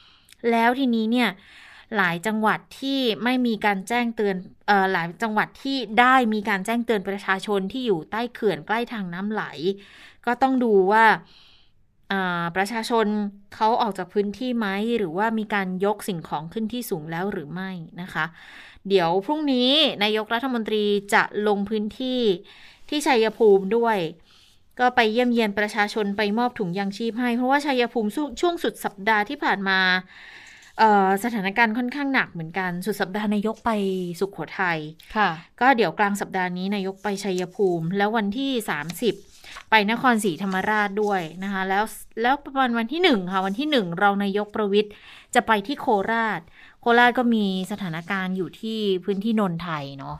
[0.00, 1.28] ำแล้วทีนี้เนี่ย
[1.96, 9.44] หลายจังหวัดที่ไม่มีการแจ้งเตือนเอ่อหลายจังหวัดที่ได้มีการแจ้งเตือนประชาชนที่อยู่ใต้เขื่อนใกล้ทางน้ำไหล
[10.26, 11.04] ก็ต้องดูว่า
[12.56, 13.06] ประชาชน
[13.54, 14.66] เขาออกจากพื้นที่ไหม
[14.98, 17.70] หรือว่ามีการยกสิ่งของขึ้นที่สูงแล้วหรือไม่
[18.00, 18.24] นะคะ
[18.88, 19.70] เดี๋ยวพรุ่งนี้
[20.02, 22.20] นายกรัฐมนตรีจะลงพื้นที่
[22.88, 23.98] ที่ชัยภูมิด้วย
[24.80, 28.08] ก็ไปเยี่ยมเยียนประชาชนไปมอบถุงยางชีพให้ เพราะว่าชัยภูมิ
[28.40, 29.80] ช่วงสุดสัปดาห์ที่ผ่านมา
[31.24, 33.70] สถานการณ์ค่อนข้างหนักเหมือนกัน สุดสัปดาห์นายกไป
[34.20, 34.78] สุขโขทยัย
[35.16, 38.50] ค่ะ ก็เดี๋ยวกลางสัปดาห์นี้นายกไปชัยภูมิ แล้ววันที่
[39.12, 41.84] 30 ไปนครศรีธรรมราชด้วยนะคะ แล้ว
[42.22, 44.92] แล้วประมาณวันที่หนึ่งค่ะ วันที่หนึ่งรองนายกประวิทย์
[45.34, 46.65] จะไปที่โคราชโค
[46.98, 50.16] ราชก็มีสถานการณ์อยู่ที่พื้นที่นนไทยเนาะ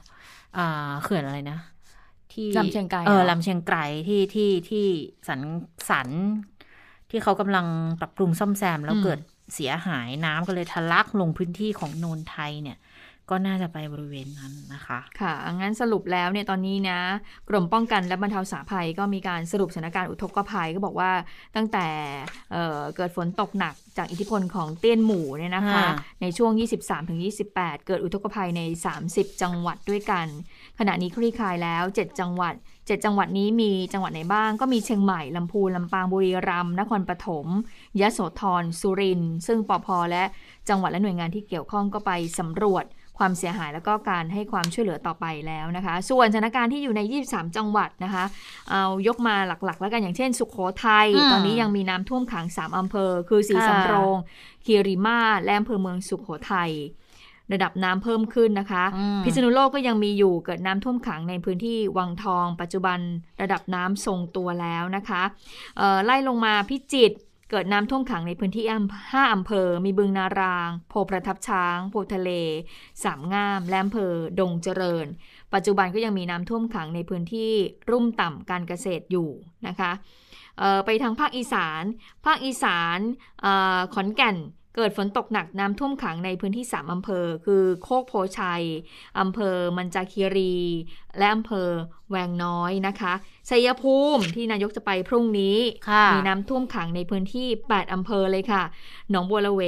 [0.56, 1.58] อ่าเขื่อนอะไรนะ
[2.32, 4.86] ที่ลำเชียงไกรเออเหรอลำเชียงไกรที่ที่ที่
[5.28, 5.40] สัน
[5.90, 6.08] สัน
[7.10, 7.66] ที่เขากำลัง
[8.00, 9.20] ปรับปรุงซ่อมแซมแล้วเกิด
[9.54, 12.78] เสียหายน้ำก็เลยทะลักลงพื้นที่ของโนนไทยเนี่ย
[13.30, 16.98] ก็น่าจะไปบริเวณนั้นนะคะ ค่ะ งั้นสรุปแล้วเนี่ยตอนนี้นะ
[17.48, 21.10] กรมป้องกันและบรรเทาสาภัยก็มีการสรุปสถานการณ์อุทกภัยก็บอกว่า
[21.56, 21.86] ตั้งแต่
[22.52, 26.52] เอ่อเกิดฝนตกหนักจากอิทธิพลของเตี้ยนหมู่เนี่ยนะคะอ่าในช่วง
[27.20, 28.62] 23-28 เกิดอุทกภัยใน
[29.02, 30.26] 30 จังหวัดด้วยกัน
[30.78, 37.46] ขณะนี้คลี่คลายแล้ว 7 จังหวัด7จังหวัดนี้มีจังหวัดไหนบ้าง ก็มีเชียงใหม่ ลำพูน ลำปางบุรีรัมย์นครปฐม
[38.00, 40.24] ยะโสธรสุรินทร์ซึ่งปพและ
[40.68, 42.84] จังหวัดและหน่วยงานที่เกี่ยวข้องก็ไปสำรวจ
[43.18, 48.24] ความเสียหายแล้วก็การให้ความช่วยเหลือต่อไปแล้วนะคะ ส่วนสถานการณ์ที่อยู่ใน 23 จังหวัดนะคะ
[48.70, 54.16] เอายกมาหลักๆ แล้วกันอย่างเช่น สุขโขทัยอืมตอนนี้ยังมีน้ำท่วมขัง 3 อำเภอ คือสีค่ะสำโรง
[54.64, 56.72] คีรีมาศและอำเภอเมืองสุขโขทัย
[57.52, 62.98] ระดับน้ำเพิ่มขึ้นนะคะอืมพิษณุโลกก็ยังมีอยู่เกิดน้ำท่วมขังในพื้นที่วังทอง ปัจจุบัน
[63.42, 65.22] ระดับน้ำทรงตัวแล้วนะคะ
[65.78, 67.16] เอ่อไล่ลงมาพิจิตร
[67.50, 68.64] เกิดน้ำท่วมขังในพื้นที่
[69.12, 72.30] ห้าอำเภอ มีบึงนาราง โพประทับช้าง โพทะเล
[73.04, 75.06] สามงาม และอำเภอ ดงเจริญ
[75.54, 77.52] ปัจจุบันก็ยังมีน้ำท่วมขังในพื้นที่
[77.90, 79.30] รุ่มต่ำการเกษตรอยู่
[79.66, 79.92] นะคะ
[80.84, 81.82] ไปทางภาคอีสาน
[82.26, 82.98] ภาคอีสาน
[83.44, 83.46] อ
[83.94, 84.36] ขอนแก่น
[84.76, 88.62] เกิดฝนตกหนักน้ำท่วมขังในพื้นที่ 3 อำเภอ คือโคกโพชัย
[89.20, 90.56] อำเภอมันจาคีรี
[91.18, 91.68] และอำเภอ
[92.10, 93.12] แวงน้อยนะคะ
[93.48, 95.58] ชัยภูมิที่นายกจะไปพรุ่งนี้
[95.90, 98.62] ค่ะมีน้ำท่วมขังในพื้นที่ 8 อำเภอเลยค่ะ
[99.10, 99.62] หนองบัวละเว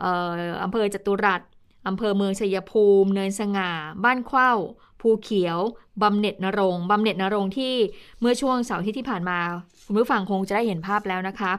[0.00, 0.30] เอ่อ
[0.62, 1.40] อำเภอจตุรัส
[1.88, 3.70] อำเภอเมืองชัยภูมิ เนินสง่า
[4.04, 4.52] บ้านเข้า
[5.00, 5.58] ภูเขียว
[6.02, 7.74] บำเหน็จนรงค์บำเหน็จนรงค์ที่
[8.20, 9.38] เมื่อช่วงเสาร์อาที่ที่ผ่านมา
[9.86, 11.52] คุณผู้ฟังคงจะได้เห็นภาพแล้วนะคะ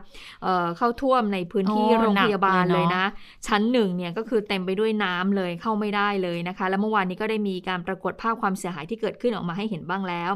[0.44, 3.06] เอ่อเข้าท่วมในพื้นที่โอ้โรงพยาบาลหนักเลยเลยเนอะนะ
[3.48, 10.32] ชั้นหนึ่งเนี่ยก็คือเต็มไปด้วยน้ำเลยเข้าไม่ได้เลยนะคะ แล้วเมื่อวานนี้ก็ได้มีการปรากฏภาพความเสียหายที่เกิดขึ้นออกมาให้เห็นบ้างแล้ว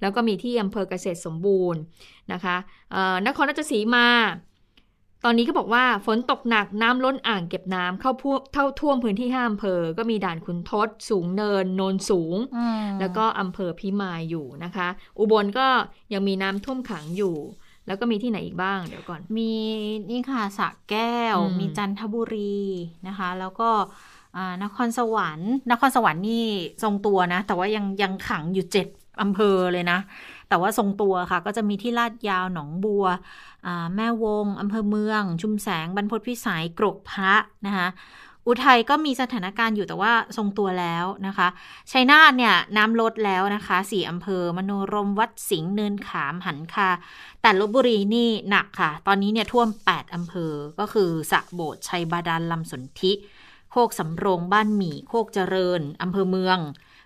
[0.00, 1.80] แล้วก็มีที่อำเภอเกษตรสมบูรณ์
[2.32, 2.56] นะคะ
[2.92, 4.08] เอ่อนครราชสีมา
[5.24, 15.66] ตอนนี้ก็บอกว่าฝนตกหนักน้ำล้นอ่างเก็บน้ำเข้าพวเข้าท่วมพื้นที่ห้าอำเภอ ก็มีด่านขุนทด สูงเนินโนนสูงอืมแล้วก็อำเภอพิมายอยู่นะคะ อุบลก็
[16.12, 17.36] ยังมีน้ำท่วมขังอยู่
[17.86, 19.52] แล้วก็มีที่ไหนอีกบ้างเดี๋ยวก่อน มี
[20.10, 22.60] นี่ค่ะสระแก้วอืมมีจันทบุรี
[23.08, 23.70] นะคะ แล้วก็
[24.36, 26.46] อ่านครสวรรค์ นครสวรรค์นี่
[26.82, 28.86] ทรงตัวนะ แต่ว่ายังยังขังอยู่เจ็ด
[29.22, 29.98] อำเภอเลยนะ
[30.48, 33.06] แต่ว่าทรงตัวค่ะ ก็จะมีที่ลาดยาวหนองบัว
[33.94, 37.32] แม่วงอำเภอเมือง ชุมแสง บรรพตพิสัยกรกพระ
[37.66, 37.88] นะคะ
[38.46, 41.48] อุทัยก็มีสถานการณ์อยู่แต่ว่าทรงตัวแล้วนะคะ
[41.90, 46.88] ชัยนาทเนี่ยน้ำลดแล้วนะคะสี่อำเภอ มโนรมวัดสิงห์เนินขามหันคา
[47.42, 53.12] แต่ลบบุรีนี่หนักค่ะ ตอนนี้เนี่ยท่วม 8 อำเภอ ก็คือสะโบดชัยบาดาลลำสนธิ
[53.70, 56.58] โคกสำโรงบ้านหมี่ โคกเจริญอำเภอเมือง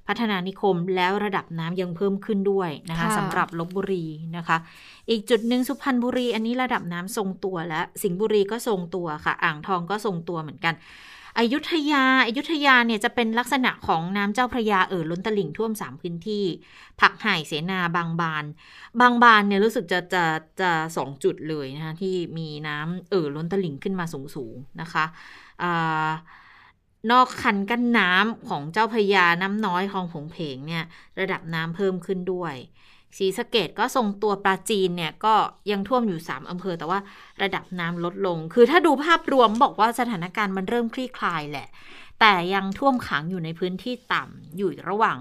[0.09, 4.57] พัฒนานิคมแล้วระดับน้ำยังเพิ่มขึ้นด้วยนะคะค่ะสำหรับลบบุรีนะคะ
[5.11, 10.75] อีกจุดหนึ่งสุพรรณบุรี อันนี้ระดับน้ำทรงตัวแล้วสิงห์บุรีก็ทรงตัวค่ะ อ่างทองก็ทรงตัวเหมือนกัน
[11.39, 16.45] อยุธยาอยุธยาเนี่ยจะเป็นลักษณะของน้ำเจ้าพระยาเอ่อล้นตลิ่งท่วมสามพื้นที่
[17.01, 18.45] ผักไห่เสนาบางบาน
[19.01, 20.25] บางบานเนี่ยรู้สึกจะจะ
[20.61, 25.05] จะสองจุดเลยนะคะที่มีน้ำเอ่อล้นตลิ่งขึ้นมาสูงสูงๆนะคะ
[25.63, 26.09] อา
[27.11, 30.85] นอกคันกั้นน้ำของเจ้าพระยาน้ำน้อยคลองผงเพงเนี่ย
[31.21, 32.55] ระดับน้ำเพิ่มขึ้นด้วย
[33.17, 35.35] ศรีสะเกดก็ทรงตัวปราจีนเนี่ยก็
[35.71, 37.01] ยังท่วมอยู่ 3 อำเภอ แต่ว่า
[37.43, 41.69] ระดับน้ำลดลง คือถ้าดูภาพรวมบอกว่าสถานการณ์มันเริ่มคลี่คลายแหละ
[42.21, 45.19] แต่ยังท่วมขังอยู่ในพื้นที่ต่ำอยู่ระหว่าง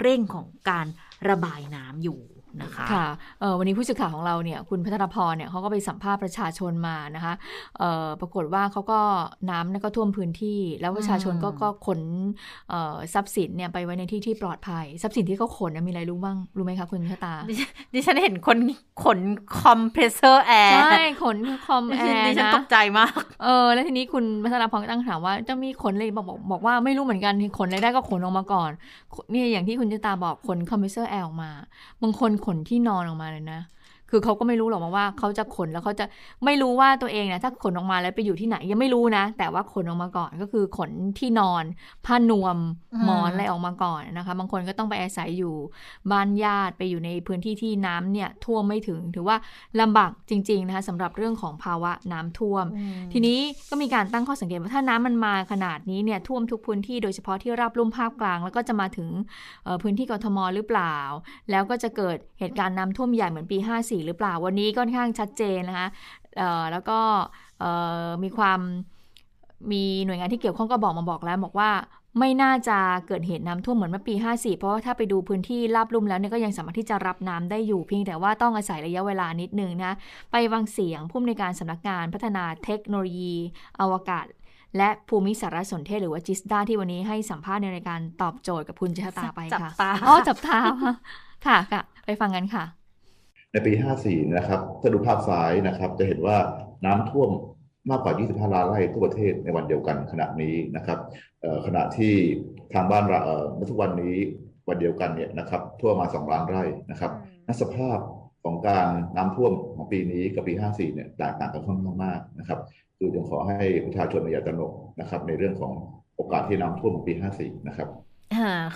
[0.00, 0.86] เร่งของการ
[1.28, 2.18] ระบายน้ำอยู่
[2.62, 3.06] นะคะค่ะ
[3.40, 7.34] เอ่อวันนี้ผู้สื่อข่าวของเราเนี่ยคุณพัทรพรเนี่ยเขาก็ไปสัมภาษณ์ประชาชนมานะคะ
[7.78, 9.00] เอ่อปรากฏว่าเขาก็
[9.50, 12.00] น้ำเนี่ยก็ท่วมพื้นที่ แล้วประชาชนก็อืมก็ขน
[12.70, 18.58] เอ่อทรัพย์สินเนี่ยไปไว้ในที่ที่ปลอดภัย ทรัพย์สินที่เขาขนเนี่ยมีอะไรรู้บ้างรู้ไหมคะคุณชะตาดิฉันดิฉันเห็นคน
[19.04, 19.20] ขน
[19.58, 28.70] คอมเพรสเซอร์แอร์ใช่ขนคอมแอร์ดิฉันดิฉันนะตกใจมากเออแล้วทีนี้คุณพัทรพรก็ตั้งถามว่าจะมีขนเลยบอกบอกบอกว่าไม่รู้เหมือนกันขนอะไรได้ก็ขนออกมาก่อน
[29.32, 31.50] นี่อย่างที่คุณชะตาบอกขนคอมเพรสเซอร์แอร์ออกมา
[32.02, 33.60] บางคนขนที่นอนออกมาเลยนะ
[34.10, 36.06] คือเขาก็ไม่รู้หรอกว่าเขาจะขนแล้วเขาจะ
[36.44, 41.64] ไม่รู้ว่าตัวเองนะถ้าขนออกมาแล้วไปอยู่ที่ไหนยังไม่รู้นะ แต่ว่าขนออกมาก่อนก็คือขนที่นอน
[42.06, 42.56] ผ้านวม
[43.04, 45.54] หมอนอะไรออกมาก่อนนะคะ บางคนก็ต้องไปอาศัยอยู่
[46.10, 49.36] บ้านญาติไปอยู่ในพื้นที่ที่น้ำเนี่ยท่วมไม่ถึง ถือว่า
[49.80, 52.64] ลำบากจริง ๆนะคะสำหรับเรื่องของภาวะน้ำท่วม
[53.12, 53.38] ทีนี้
[53.70, 59.08] ก็มีการตั้งข้อสังเกตว่าถ้าน้ำมันมาขนาดนี้เนี่ยท่วมทุกพื้นที่โดยเฉพาะที่ราบลุ่มภาคกลาง แล้วก็จะมาถึง
[59.82, 60.96] พื้นที่กทมหรือเปล่า
[61.50, 65.88] แล้วก็จะเกิดเหตุการณ์น้ำท่วมใหญ่เหมือนปี 54หรือเปล่าวันนี้ค่อนข้างชัดเจนนะคะ
[66.72, 66.98] แล้วก็
[68.22, 68.60] มีความ
[69.72, 71.70] มีหน่วยงานที่เกี่ยวข้องก็บอกมาบอกแล้วบอกว่า
[72.18, 79.92] ไม่น่าจะเกิดเหตุน้ำท่วมเหมือนเมื่อปี 54 เพราะว่าถ้าไปดูพื้นที่ราบลุ่มแล้วเนี่ยก็ยังสามารถที่จะรับน้ำได้อยู่เพียงแต่ว่าต้องอาศัยระยะเวลานิดนึงนะ
[80.32, 83.34] ไปฟังเสียงผู้อำนวยการสำนักงานพัฒนาเทคโนโลยี
[83.80, 84.26] อวกาศ
[84.76, 90.56] และภูมิสารสนเทศหรือว่าจิสดาที่วันนี้ให้สัมภาษณ์ในรายการตอบโจทย์กับคุณเจษตาไปค่ะ จับตา อ๋อ จับตา
[91.46, 92.64] ค่ะค่ะ ไปฟังกันค่ะ
[93.52, 93.72] ในปี
[94.04, 96.36] 54 นะครับถ้าดูภาพซ้ายนะครับ จะเห็นว่า
[96.84, 97.30] น้ำท่วม
[97.90, 100.98] มากกว่า 25 ล้านไร่ทั่วประเทศในวันเดียวกันขณะนี้นะครับ
[101.66, 102.14] ขณะที่
[102.74, 103.20] ทางบ้านเรา
[103.54, 104.16] เมื่อทุกวันนี้
[104.68, 107.12] วันเดียวกันเนี่ยนะครับทั่วมา 2 ล้านไร่นะครับ
[107.46, 107.98] นัสภาพ
[108.44, 112.58] ของการน้ำท่วมของปีนี้กับปี 54 เนี่ยแตกต่างกันค่อนข้างมากนะครับ
[112.98, 115.72] คือจึงขอให้ประชาชนอย่าตระหนกนะครับในเรื่องของ
[116.16, 117.88] โอกาสที่น้ำท่วมของปี 54 นะครับ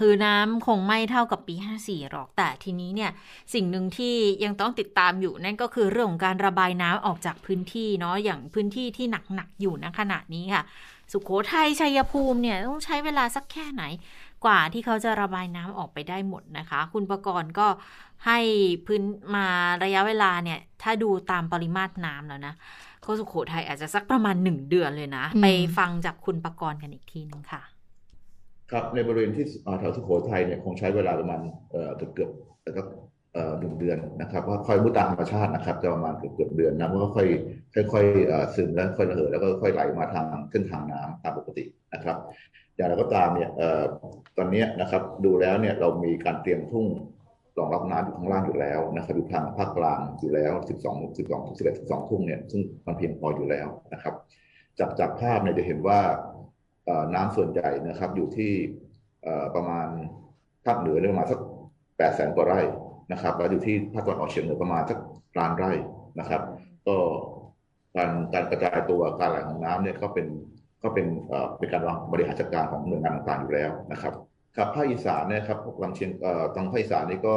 [0.01, 3.11] คือน้ำคงไม่เท่ากับปี 54 หรอกแต่ทีนี้เนี่ย
[3.55, 10.63] สิ่งหนึ่งที่ยังต้องติดตามอยู่นั่นก็คือเรื่องของการระบายน้ำออกจากพื้นที่เนาะอย่างพื้นที่ที่หนัก ๆ อยู่ณขณะนี้ค่ะ
[11.13, 13.83] สุขโขทัยชัยภูมิเนี่ยต้องใช้เวลาสักแค่ไหน
[14.45, 17.67] กว่าที่เขาจะระบายน้ำออกไปได้หมดนะคะ คุณประกรณ์ก็
[18.27, 18.39] ให้
[18.87, 19.03] พื้น
[19.35, 19.47] มา
[19.85, 22.55] ระยะเวลาเนี่ย ถ้าดูตามปริมาตรน้ำแล้วนะ
[23.03, 25.47] เขาสุขโขทัยอาจจะสักประมาณหนึ่งเดือนเลยนะ ไป
[25.79, 27.63] ฟังจากคุณประกรณ์กันอีกทีนึงค่ะ
[28.73, 29.47] ครับในบริเวณที่
[29.81, 31.41] แถวสุโขทัยเนี่ยคงใช้เวลาประมาณ
[31.97, 32.31] เกือบเกือบ
[32.65, 32.83] แล้วก็
[33.61, 37.29] หนึ่งเดือนนะครับว่าค่อยมุตามธรรมชาตินะครับจะประมาณเกือบเกือบเดือนนะก็ค่อย
[37.93, 42.17] ค่อยๆซึมแล้วค่อยระเหยแล้วก็ค่อยไหลมาทางเส้นทางน้ำตามปกตินะครับ
[42.77, 43.51] อย่างไรก็ตามเนี่ย
[44.37, 46.87] ตอนนี้นะครับดูแล้วเนี่ยเรามีการเตรียมทุ่ง
[47.59, 54.15] รองรับน้ำอยู่ข้างล่างอยู่แล้วนะครับอยู่ทางภาคกลางอยู่แล้ว 12 12 11 12ทุ่งเนี่ยซึ่งมันเพียงพออยู่แล้วนะครับ
[54.79, 56.01] จากจากภาพเนี่ยจะเห็นว่า
[57.15, 58.53] น้ำส่วนใหญ่นะครับ อยู่ที่
[59.55, 59.87] ประมาณ
[60.67, 61.41] ภาคเหนือประมาณสัก
[61.99, 62.61] แปดแสนกว่าไร่
[63.13, 64.99] นะครับ แล้วอยู่ที่ภาคตะวันออกเฉียงเหนือประมาณสัก
[65.39, 65.73] ล้านไร่
[66.19, 66.43] นะครับ
[66.87, 66.97] ก็
[67.97, 70.27] การการกระจายตัวการไหลของน้ำเนี่ยก็เป็น
[70.83, 71.07] ก็เป็น
[71.59, 74.15] เป็นการวางบริหารจัดการของหน่วยงานต่างๆอยู่แล้วนะครับ
[74.57, 76.11] ครับภาคอีสานเนี่ยครับกลำเชียง
[76.57, 77.37] ทางภาคอีสานนี่ก็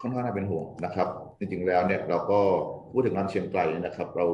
[0.00, 2.40] ค่อนข้างน่าเป็นห่วงนะครับ จริงๆแล้วเนี่ยเราก็
[2.92, 4.26] พูดถึงลำเชียงไกลนะครับ เรา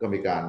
[0.00, 0.42] ก็มีการ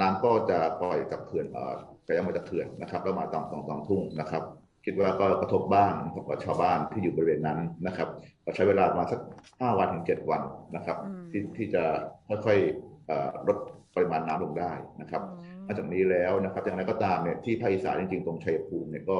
[0.00, 4.42] น้ำก็จะปล่อยจากเขื่อนเอ่อไปยังมาจากเขื่อนนะครับแล้วมาตามตองตองทุ่งนะครับ
[4.84, 5.92] คิดว่าก็กระทบบ้าง
[6.28, 8.08] กับชาวบ้านที่อยู่บริเวณนั้นนะครับ
[8.42, 9.20] เราใช้เวลาประมาณสัก
[9.60, 10.42] ห้าวันถึงเจ็ดวัน
[10.76, 10.96] นะครับ
[11.30, 11.84] ที่ที่จะ
[12.28, 13.58] ค่อยๆลด
[13.94, 15.22] ปริมาณน้ำลงได้นะครับ
[15.66, 19.18] นอกจากนี้แล้วนะครับอย่างไรก็ตามเนี่ยที่ภาคอีสานจริงๆตรงชัยภูมิเนี่ยก็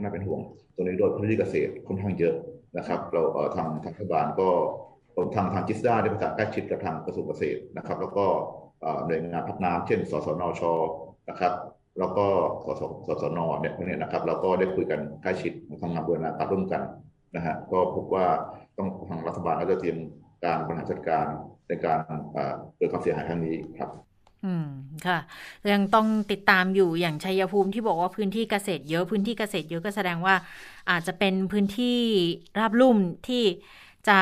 [0.00, 0.40] น่าเป็นห่วง
[0.74, 2.34] ตรงนี้โดยพื้นที่เกษตรค่อนข้างเยอะ
[2.78, 3.22] นะครับ เรา
[3.56, 4.48] ทางทางรัฐบาลก็
[5.34, 8.26] ทางทางจิสดาได้ประสานใกล้ชิดกับทางกระทรวงเกษตรนะครับ แล้วก็
[9.06, 10.62] หน่วยงานพัฒนาเช่น สสนช
[11.30, 11.52] นะครับ
[11.98, 12.26] แล้วก็
[12.64, 16.82] สสสสนเนี่ยพวกนี้นะครับเราก็ได้คุยกันใกล้ชิดทำงานบูรณาการร่วมกัน
[17.36, 18.26] นะฮะก็พบว่า
[18.76, 19.98] ต้องทางรัฐบาลก็จะเตรียม
[20.44, 21.26] การบริหารจัดการ
[21.68, 21.98] ในการ
[22.76, 23.90] เกิดความเสียหายครั้งนี้ครับ
[24.44, 24.66] อืม
[25.06, 25.18] ค่ะ
[25.72, 30.34] ยังต้องติดตามอยู่อย่างชัยภูมิที่บอกว่าพื้นที่เกษตรเยอะพื้นที่เกษตรเยอะก็แสดงว่า
[30.90, 31.98] อาจจะเป็นพื้นที่
[32.58, 33.42] ราบลุ่มที่
[34.08, 34.20] จะ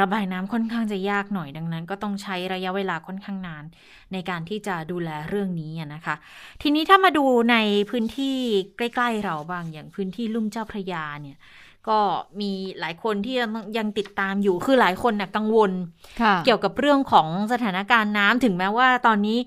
[0.00, 3.64] ระบายน้ำค่อนข้างจะยากหน่อยดังนั้น ก็ต้องใช้ระยะเวลาค่อนข้างนาน
[4.12, 6.14] ในการที่จะดูแลเรื่องนี้นะคะ
[6.62, 7.56] ทีนี้ถ้ามาดูใน
[7.90, 8.36] พื้นที่
[8.76, 11.38] ใกล้ๆเราบ้างอย่างพื้นที่ลุ่มเจ้าพระยาเนี่ย
[11.88, 11.98] ก็
[12.40, 13.36] มีหลายคนที่
[13.78, 15.72] ยังติดตามอยู่ คือหลายคนนะ่ะกังวล
[16.44, 19.38] เกี่ยวกับเรื่องของสถานการณ์น้ำถึงแม้ว่าตอนนี้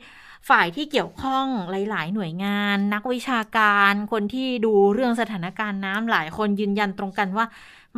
[0.50, 1.46] ฝ่ายที่เกี่ยวข้อง
[1.89, 7.46] หลาย ๆ หน่วยงาน นักวิชาการ คนที่ดูเรื่องสถานการณ์น้ำหลายคนยืนยันตรงกันว่า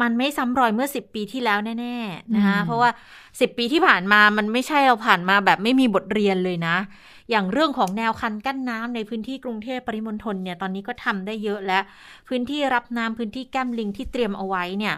[0.02, 2.90] มันไม่ซ้ำรอยเมื่อสิบปีที่แล้วแน่ๆนะคะเพราะว่า
[3.40, 6.76] สิบปีที่ผ่านมามันไม่ใช่เราผ่านมาแบบไม่มีบทเรียนเลยนะ
[7.30, 11.84] อย่างเรื่องของแนวคันกั้นน้ำในพื้นที่กรุงเทพปริมณฑลเนี่ยตอนนี้ก็ทำได้เยอะแล้ว
[12.28, 14.96] พื้นที่รับน้ำพื้นที่แก้มลิงที่เตรียมเอาไว้เนี่ย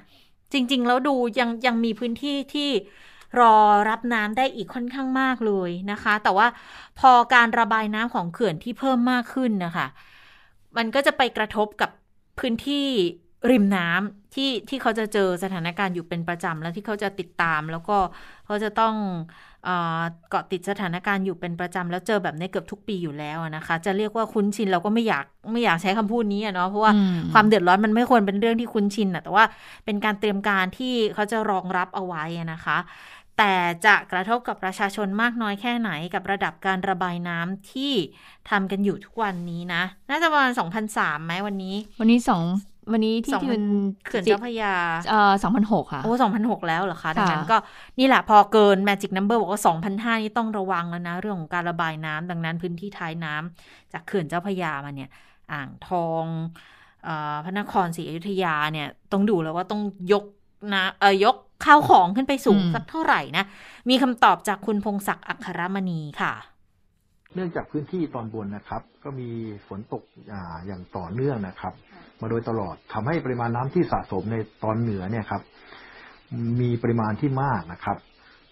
[0.53, 2.69] จริง ๆ แล้วดูยังยังมีพื้นที่ที่
[3.39, 3.55] รอ
[3.89, 6.47] รับน้ำได้อีกค่อนข้างมากเลยนะคะ แต่ว่า
[6.99, 9.87] พอการระบายน้ำของเขื่อนที่เพิ่มมากขึ้นนะคะ
[10.77, 11.89] มันก็จะไปกระทบกับ
[12.39, 12.87] พื้นที่
[13.51, 17.97] ริมน้ำ ที่ที่เขาจะเจอสถานการณ์อยู่เป็นประจำแล้วที่เขาจะติดตาม แล้วก็
[18.45, 18.95] เพราะจะต้อง
[19.65, 29.45] เอ่อเกาะติดสถานการณ์อยู่เป็นประจำแล้วเจอแบบนี้เกือบทุกปีอยู่แล้วอะนะคะ จะเรียกว่าคุ้นชินเราก็ไม่อยากไม่อยากใช้คำพูดนี้อะเนาะเพราะว่าอืมความเดือดร้อนมันไม่ควรเป็นเรื่องที่คุ้นชินอะแต่ว่า
[29.85, 32.79] เป็นการเตรียมการที่เขาจะรองรับเอาไว้อะนะคะ
[33.39, 33.53] แต่
[33.85, 37.93] จะกระทบกับประชาชนมากน้อยแค่ไหนกับระดับการระบายน้ำที่
[38.49, 40.51] ทำกันอยู่ทุกวันนี้นะ น่าจะประมาณ
[40.89, 42.43] 2,003ไหมวันนี้ วันนี้สอง
[42.91, 43.65] วันนี้ที่สองที่พัเป็นน
[44.05, 44.73] เขื่อนเจ้าพระยา
[45.09, 47.57] เอ่อสองพันหกค่ะ โอ้สองพันหกแล้วเหรอคะดังนั้นค่ะก็
[47.99, 55.09] นี่แหละพอเกิน Magic Number บอกว่าสองพันห้านี่ต้องระวังแล้วนะ เรื่องของการระบายน้ำดังนั้นพื้นที่ท้ายน้ำจากเขื่อนเจ้าพระยามาเนี่ย
[55.51, 56.25] อ่างทอง
[57.03, 59.81] เออพระนครศรีอยุธยาเนี่ย ต้องดูแล้วว่าต้อง
[60.11, 60.23] ยก
[60.75, 61.35] นะเออยก
[61.65, 63.45] ข้าวของขึ้นไปสูงอืมสักเท่าไหร่นะ
[63.89, 66.33] มีคำตอบจากคุณพงศักดิ์อัครมณีค่ะ
[67.35, 69.29] เนื่องจากพื้นที่ตอนบนนะครับ ก็มี
[69.67, 70.03] ฝนตก
[70.33, 71.73] อ่าอย่างต่อเนื่องนะครับ
[72.21, 75.41] มาโดยตลอดทำให้ปริมาณน้ำที่สะสมในตอนเหนือเนี่ยครับ
[76.61, 77.97] มีปริมาณที่มากนะครับ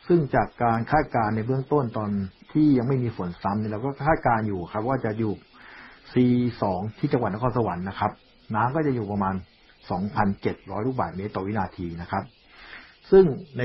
[0.08, 2.10] ซึ่งจากการคาดการณ์ในเบื้องต้นตอน
[2.54, 5.34] ที่ยังไม่มีฝนซ้ำเนี่ยเราก็คาดการณ์อยู่ครับ ว่าจะอยู่
[6.12, 6.64] C2
[6.98, 8.12] ที่จังหวัดนครสวรรค์นะครับ
[8.56, 9.36] น้ำก็จะอยู่ประมาณ
[10.10, 12.24] 2,700 ลูกบาศก์เมตรต่อวินาทีนะครับ
[13.12, 13.26] ซึ่ง
[13.58, 13.62] ใน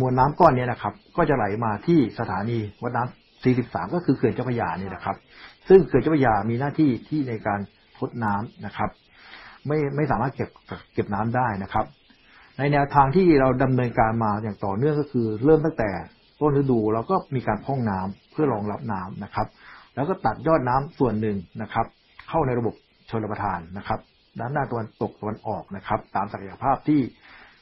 [0.00, 5.16] มวลน้ำก้อนเนี้นะครับ ก็จะไหลมาที่สถานีวัดน้ำ43 ก็คือเขื่อนเจ้าพระยาเนี่ยนะครับ
[5.68, 7.60] ซึ่งเขื่อนเจ้าพระยามีหน้าที่ที่ในการ
[8.00, 8.90] ทดน้ำนะครับ
[9.66, 10.48] ไม่ไม่สามารถเก็บ
[10.94, 11.86] เก็บน้ำได้นะครับ
[12.58, 15.90] ในแนวทางที่เราดำเนินการมาอย่างต่อเนื่องก็คือ เริ่มตั้งแต่
[16.40, 19.46] ต้นฤดูเราก็มีการพ่องน้ำเพื่อรองรับน้ำนะครับ
[19.94, 21.86] แล้วก็ตัดยอดน้ำส่วนหนึ่งนะครับ
[22.28, 22.74] เข้าในระบบ
[23.10, 23.98] ชลประทานนะครับ
[24.38, 27.00] ด้านหน้าตะวันตกตะวันออกนะครับ ตามศักยภาพที่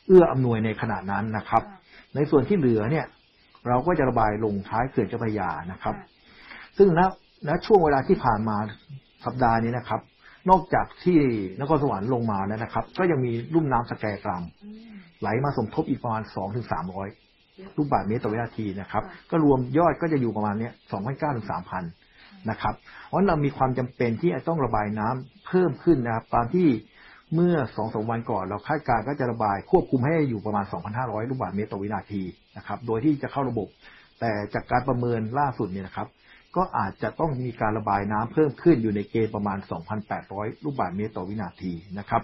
[0.06, 1.62] เอื้ออำนวยในขณะนั้นนะครับ
[2.14, 3.06] ในส่วนที่เหลือเนี่ย
[3.68, 5.94] เราก็จะระบายลงท้ายเขื่อนเจ้าพระยานะครับ
[6.76, 7.00] ซึ่งณ
[7.48, 8.56] ณช่วงเวลาที่ผ่านมา
[9.24, 10.00] สัปดาห์นี้นะครับ
[10.50, 11.18] นอกจากที่
[11.60, 14.42] นครสวรรค์ลงมาแล้วนะครับ ก็ยังมีลุ่มน้ำสแกกรัม
[15.20, 16.66] ไหลมาสมทบอีกประมาณ2-300ถึง
[17.20, 20.72] 300ลูกบาศก์เมตรต่อวินาทีนะครับ ก็รวมยอดก็จะอยู่ประมาณเนี้ย
[21.04, 21.48] 2,900ถึง
[21.92, 22.74] 3,000นะครับ
[23.06, 26.68] เพราะฉะนั้นเรามีความจำเป็นที่จะต้องระบายน้ำเพิ่มขึ้นนะครับ ตามที่
[27.34, 30.64] เมื่อสองสามวันก่อน เราคาดการณ์ก็จะระบายควบคุมให้อยู่ประมาณ
[30.96, 32.22] 2,500 ลูกบาศก์เมตรต่อวินาที
[32.56, 33.68] นะครับ โดยที่จะเข้าระบบ
[34.20, 36.08] แต่จากการประเมินล่าสุดเนี่ยนะครับ
[36.56, 39.58] ก็อาจจะต้องมีการระบายน้ำเพิ่มขึ้นอยู่ในเกณฑ์ประมาณ
[40.10, 42.22] 2,800 ลูกบาศก์เมตรต่อวินาทีนะครับ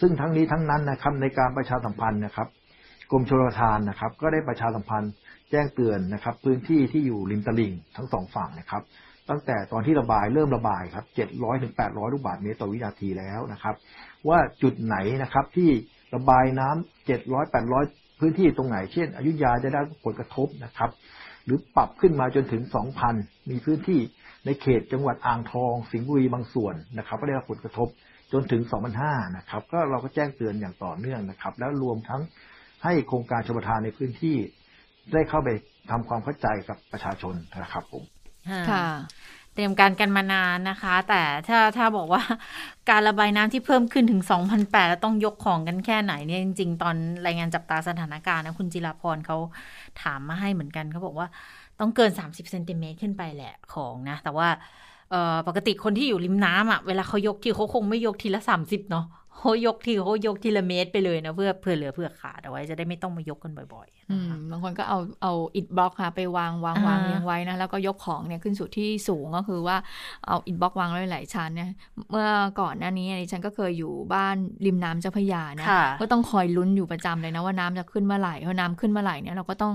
[0.00, 2.48] ซึ่งทั้งนี้ทั้งนั้นนะครับในการประชาสัมพันธ์นะครับ
[3.10, 5.12] กรมชลประทานนะครับ ก็ได้ประชาสัมพันธ์
[5.50, 8.82] แจ้งเตือนนะครับ พื้นที่ที่อยู่ริมตลิ่งทั้งสองฝั่งนะครับ
[9.28, 13.74] ตั้งแต่ตอนที่ระบายเริ่มระบายครับ 700ถึง800 ลูกบาศก์เมตรต่อวินาทีแล้วนะครับ
[14.28, 15.70] ว่าจุดไหนนะครับที่
[16.14, 20.90] ระบายน้ำ700 800 พื้นที่ตรงไหน เช่นอยุธยาจะได้ผลกระทบนะครับ
[21.44, 22.62] หรือปรับขึ้นมาจนถึง
[23.06, 24.00] 2,000 มีพื้นที่
[24.46, 27.88] ในเขตจังหวัดอ่างทอง สิงห์บุรีบางส่วนนะครับก็ได้รับผลกระทบ
[28.32, 28.62] จนถึง
[28.98, 32.22] 2,500นะครับก็เราก็แจ้งเตือนอย่างต่อเนื่องนะครับ แล้วรวมทั้ง
[32.84, 34.36] ให้โครงการชลประทานในพื้นที่
[35.12, 35.48] ได้เข้าไป
[35.90, 38.04] ทำความเข้าใจกับประชาชนนะครับผม
[38.70, 38.86] ค่ะ
[39.54, 42.22] เตรียมการกันมานานนะคะ แต่ถ้าถ้าบอกว่า
[42.90, 44.22] การระบายน้ำที่เพิ่มขึ้นถึง
[44.54, 46.94] 2,008แล้วต้องยกของกันแค่ไหนเนี่ยจริง ๆ ตอน
[47.26, 49.36] รายงานจับตาสถานการณ์นะคุณจิราพรเขา
[50.02, 51.26] ถามมาให้เหมือนกันเขาบอกว่า
[51.80, 54.48] ต้องเกิน 30เซนติเมตรขึ้นไปแหละของนะ แต่ว่า
[55.48, 59.04] ปกติคนที่อยู่ริมน้ำอะเวลาเขายกทีเขาคงไม่ยกทีละ 30 เนาะ
[59.42, 69.76] เขายกทีเขายกทีละเมตรไปเลยนะเพื่อเพื่อเหลือเพื่อขาดเอาไว้จะได้ไม่ต้องมายกกันบ่อยๆอืนะมคะบางคนก็เอาเอาอิฐบล็อกค่ะไปวางวางวางอ่าเรียงไว้นะแล้วก็ยกของเนี่ยขึ้นสู่ที่สูงก็คือว่า
[70.26, 71.70] เอาอิฐบล็อกวางไว้หลายชั้นเนี่ย
[72.10, 72.28] เมื่อ
[72.60, 74.36] ก่อนหน้านี้ดิฉันก็เคยอยู่บ้าน
[74.66, 79.72] ริมน้ำเจ้าพระยานะค่ะก็ต้องคอยลุ้นอยู่ประจำเลยนะว่าน้ำจะขึ้นเมื่อไหร่พอน้ำขึ้นเมื่อไหร่เนี่ยเราก็ต้อง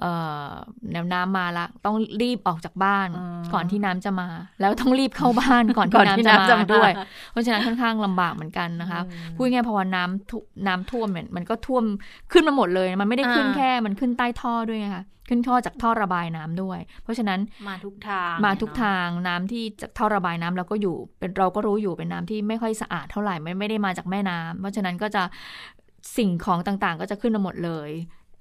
[0.00, 0.10] เอ่
[0.46, 0.48] อ
[0.92, 4.28] แนวน้ำมาละต้องรีบออกจากบ้านอืมก่อนที่น้ำจะมา
[4.60, 6.90] แล้วต้องรีบเข้าบ้านก่อนก่ที่อนที่น้ำจะน้ำจะมามาด้วย
[7.30, 9.05] เพราะฉะนั้นค่อนข้างลำบากเหมือนกันนะคะอืม
[9.36, 11.84] พูดง่ายๆพอน้ำท่วน้ำท่วมเนี่ยมันก็ท่วม
[12.32, 25.22] ขึ้นมาหมดเลยมันไม่ได้ขึ้นอ่าแค่มันขึ้นใต้ท่อด้วยไงคะขึ้นท่อจากท่อระบายน้ำด้วย เพราะฉะนั้นมาทุกทางมาทุกเนอะทางน้ำที่จากท่อระบายน้ำเราก็อยู่เป็นเราก็รู้อยู่เป็นน้ำที่ไม่ค่อยสะอาดเท่าไหร่ไม่ไม่ได้มาจากแม่น้ำเพราะฉะนั้นก็จะ
[26.16, 27.90] สิ่งของต่างๆ ก็จะขึ้นมาหมดเลย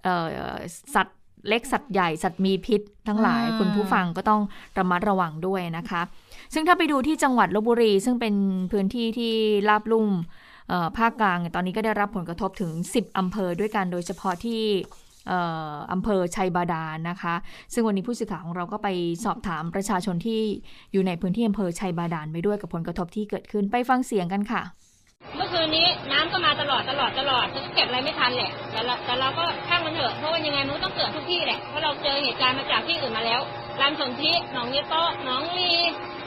[0.03, 0.15] เอ่
[0.51, 0.55] อ
[0.95, 4.41] สัตว์เล็กสัตว์ใหญ่สัตว์มีพิษ ทั้งหลายอ่าคุณผู้ฟังก็ต้อง
[4.77, 6.01] ระมัดระวังด้วยนะคะ
[6.53, 8.35] ซึ่งถ้าไปดูที่จังหวัดลบบุรี ซึ่งเป็น
[8.71, 9.33] พื้นที่ที่
[9.69, 10.44] ราบลุ่มเอ่อ
[10.97, 14.63] ภาคกลางตอนนี้ก็ได้รับผลกระทบถึง 10 อำเภอด้วยกันโดยเฉพาะที่
[15.91, 17.35] อำเภอชัยบาดาลนะคะ
[17.73, 18.89] ซึ่งวันนี้ผู้สื่อข่าวของเราก็ไป
[19.25, 20.41] สอบถามประชาชนที่
[20.93, 24.61] อยู่ในพื้นที่อำเภอชัยบาดาลไปด้วยกับผลกระทบที่เกิดขึ้นไปฟังเสียงกันค่ะ
[25.35, 33.41] เมื่อคืนนี้น้ำก็มาตลอดตลอดตลอดก็เก็บอะไรไม่ทันแหละแต่เราแต่เราก็ช่างมันเถอะเพราะว่ายังไงมันก็ต้องเกิดทุกที่แหละเพราะเราเจอเหตุการณ์มาจากที่อื่นมาแล้ว
[33.81, 35.71] ลานสนธิหนองเยโตหนองลี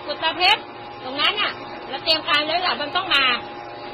[0.07, 0.63] กุตาเพชร
[1.05, 1.53] ตรงนั้นน่ะ
[1.89, 3.25] เราเตรียมการแล้วแหละมันต้องมา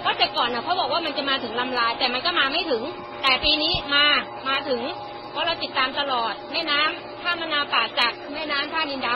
[0.05, 2.83] ก็แต่ก่อนน่ะเขาบอกว่ามันจะมาถึงลำลายแต่มันก็มาไม่ถึง
[3.23, 4.05] แต่ปีนี้มา
[4.49, 4.81] มาถึง
[5.31, 9.09] เพราะเราติดตามตลอดแม่น้ำท่ามะนาป่าจักแม่น้ำท่านินด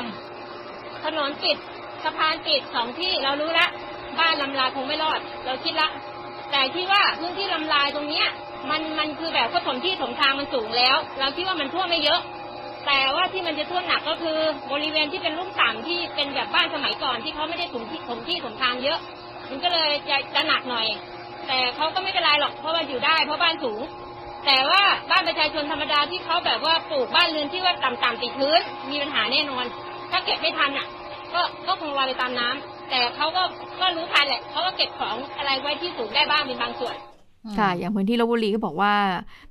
[0.49, 1.57] ำถนนปิด
[2.05, 3.67] สะพานปิดสองที่เรารู้ละ
[4.19, 5.89] บ้านลำลายคงไม่รอด เราคิดละ
[6.51, 8.27] แต่ที่ว่าพื้นที่ลำลายตรงเนี้ย
[8.71, 12.21] มันมันคือแบบก็ถมที่ถมทางมันสูงแล้ว เราคิดว่ามันท่วมไม่เยอะ
[12.87, 14.39] แต่ว่าที่มันจะท่วมหนักก็คือ
[14.73, 18.99] บริเวณที่เป็นลุ่มต่ำที่เป็นแบบบ้านสมัยก่อนที่เขาไม่ได้ถมที่ถมที่ถมทางเยอะ
[19.51, 20.87] มันก็เลยจะจะหนักหน่อย
[21.49, 23.81] แต่เขาก็ไม่เป็นไรหรอกเพราะว่าอยู่ได้เพราะบ้านสูง
[24.47, 29.65] แต่ว่าบ้านประชาชนธรรมดาที่เขาแบบว่าปลูกบ้านเรือนที่ว่าต่ำๆติดพื้นมีปัญหาแน่นอน
[30.11, 30.87] ถ้าเก็บไม่ทันอะ
[31.35, 33.43] ก็ก็คงลอยไปตามน้ำแต่เขาก็
[33.81, 36.97] ก็รู้ทันแหละเขาก็เก็บของอะไรไว้ที่สูงได้บ้างเป็นบางส่วน
[37.59, 38.95] ค่ะอย่างพื้นที่ลบบุรีก็บอกว่า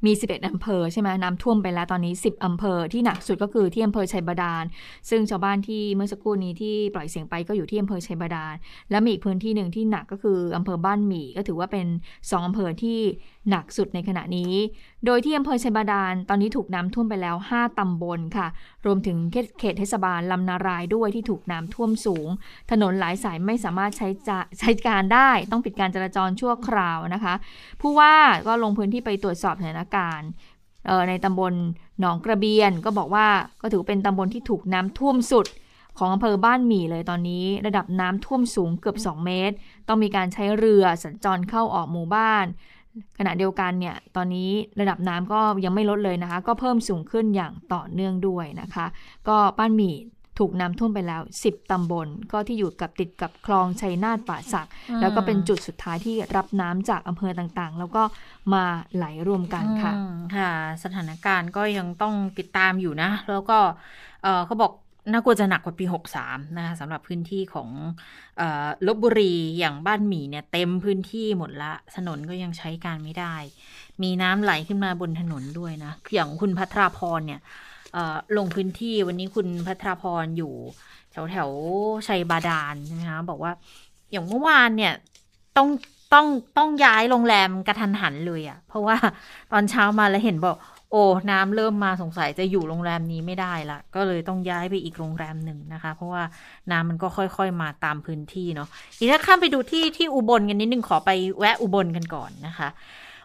[0.05, 4.63] มี 11 อำเภอใช่ไหมน้ำท่วมไปแล้วตอนนี้ 10 อำเภอที่หนักสุดก็คือที่อำเภอชัยบาดาล
[5.09, 8.53] ซึ่งชาวบ้านที่เมื่อสักครู่นี้ที่ปล่อยเสียงไปก็อยู่ที่อำเภอชัยบาดาล
[8.91, 12.99] และมีอีกพื้นที่หนึ่งที่หนักก็คืออำเภอบ้านหมี่ก็ถือว่าเป็น 2 อำเภอที่
[13.49, 14.53] หนักสุดในขณะนี้
[15.05, 18.47] โดยที่อำเภอชัยบาดาลตอนนี้ถูกน้ำท่วมไปแล้ว 5 ตำบลค่ะ
[18.85, 19.17] รวมถึง
[19.59, 22.27] เขตเทศบาลลำนารายด้วยที่ถูกน้ำท่วมสูง
[22.71, 27.33] ถนนหลายสายไม่สามารถใช้จะใช้การได้ ต้องปิดการจราจรชั่วคราวนะคะ
[27.81, 28.15] ผู้ว่า
[28.47, 30.29] ก็ลงพื้นที่ไปตรวจสอบสถานการณ์
[31.09, 31.53] ในตำบล
[31.99, 33.27] หนองกระเบียนก็บอกว่า
[33.61, 35.47] ก็ถือเป็นตำบลที่ถูกน้ำท่วมสุด
[35.97, 39.55] ของอำเภอบ้านหมี่เลยตอนนี้ ระดับน้ำท่วมสูงเกือบ 2 เมตร
[39.87, 42.45] ต้องมีการใช้เรือสัญจรเข้าออกหมู่บ้าน
[43.17, 48.85] ขณะเดียวกันเนี่ยตอนนี้ระดับน้ำก็ยังไม่ลดเลยนะคะ ก็เพิ่มสูงขึ้นอย่างต่อเนื่องด้วยนะคะ
[49.27, 49.95] ก็บ้านหมี่
[50.41, 54.69] ถูกน้ำท่วมไปแล้ว 10 ตำบล ก็ที่อยู่กับติดกับคลองชัยนาทป่าสัก
[55.01, 58.03] แล้วก็เป็นจุดสุดท้ายที่รับน้ำจากอำเภอต่างๆ แล้วก็
[58.53, 58.63] มา
[58.95, 59.93] ไหลรวมกันค่ะ
[60.35, 60.51] ค่ะ
[60.83, 63.57] สถานการณ์ก็ยังต้องติดตามอยู่นะ แล้วก็
[64.45, 64.71] เขาบอก
[65.11, 65.85] น่ากลัวจะหนักกว่าปี
[66.21, 67.69] 63 นะคะสำหรับพื้นที่ของ
[68.87, 73.35] ลบบุรีอย่างบ้านหมีเนี่ย เต็มพื้นที่หมดละ ถนนก็ยังใช้การไม่ได้
[74.03, 77.41] มีน้ำไหลขึ้นมาบนถนนด้วยนะ อย่างคุณพัทราพรเนี่ย
[78.37, 80.53] ลงพื้นที่วันนี้คุณพัทราพรอยู่
[81.11, 81.49] แถวแถว
[82.07, 83.51] ชัยบาดาลใช่ไหมคะบอกว่า
[84.11, 84.93] อย่างเมื่อวานเนี่ย
[85.57, 85.67] ต้อง
[86.13, 86.27] ต้อง
[86.57, 88.95] ต้องย้ายโรงแรมกระทันหันเลยอะ่ะ เพราะว่า
[89.51, 90.55] ตอนเช้ามาแล้วเห็นบอก
[90.91, 96.23] โอ้น้ำเริ่มมาสงสัยจะอยู่โรงแรมนี้ไม่ได้ละก็เลยต้องย้ายไปอีกโรงแรมหนึ่งนะคะ เพราะว่า
[96.71, 98.67] น้ำมันก็ค่อยๆมาตามพื้นที่เนาะ
[98.97, 102.69] ทีนี้ข้ามไปดูที่ที่อุบลกันนิดนึงขอไปแวะอุบลกันก่อนนะคะ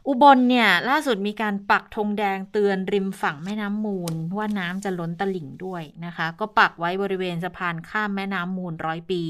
[0.08, 9.22] อุบลเนี่ย ล่าสุดมีการปักธงแดงเตือนริมฝั่งแม่น้ำมูล ว่าน้ำจะล้นตลิ่งด้วยนะคะ ก็ปักไว้บริเวณสะพานข้ามแม่น้ำมูลร้อยปี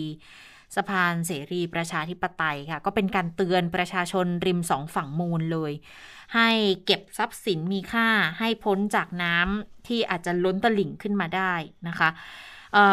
[0.77, 5.73] สะพานเสรีประชาธิปไตยค่ะ ก็เป็นการเตือนประชาชนริมสองฝั่งมูลเลย
[6.35, 6.49] ให้
[6.87, 8.09] เก็บทรัพย์สินมีค่า
[8.39, 11.55] ให้พ้นจากน้ำที่อาจจะล้นตลิ่งขึ้นมาได้
[11.89, 12.09] นะคะ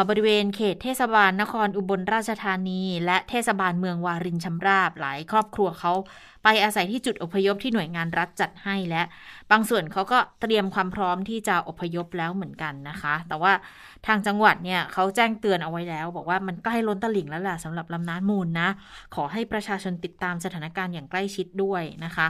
[0.08, 5.92] บริเวณเขตเทศบาลนครอุบลราชธานี และเทศบาลเมืองวารินชำราบหลายครอบครัวเขา
[6.44, 9.02] ไปอาศัยที่จุดอพยพที่หน่วยงานรัฐจัดให้และ
[9.50, 13.52] บางส่วนเขาก็เตรียมความพร้อมที่จะอพยพแล้วเหมือนกันนะคะ แต่ว่า
[14.06, 18.68] ทางจังหวัดเนี่ยเขาแจ้งเตือนเอาไว้แล้ว บอกว่ามันใกล้ล้นตลิ่งแล้วแหละสำหรับลำน้ำมูลนะ
[19.14, 22.26] ขอให้ประชาชนติดตามสถานการณ์อย่างใกล้ชิดด้วยนะคะ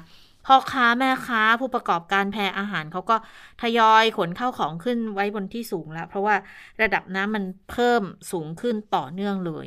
[0.46, 3.16] พ่อค้าแม่ค้าผู้ประกอบการแพรอาหารเขาก็
[3.62, 6.34] ทยอยขนเข้าของขึ้นไว้บนที่สูงแล้ว เพราะว่า
[6.82, 9.66] ระดับน้ำมันเพิ่มสูงขึ้นต่อเนื่องเลย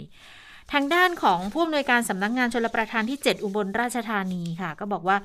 [0.73, 5.17] ทางด้านของผู้อำนวยการสำนักงงานชลประทานที่ 7 อุบลราชธานีค่ะ ก็บอกว่า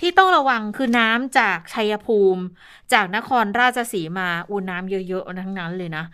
[0.00, 2.42] ที่ต้องระวังคือน้ำจากชัยภูมิ
[2.92, 6.04] จากนครราชสีมาอูน้ำเยอะๆทั้งนั้นเลยนะ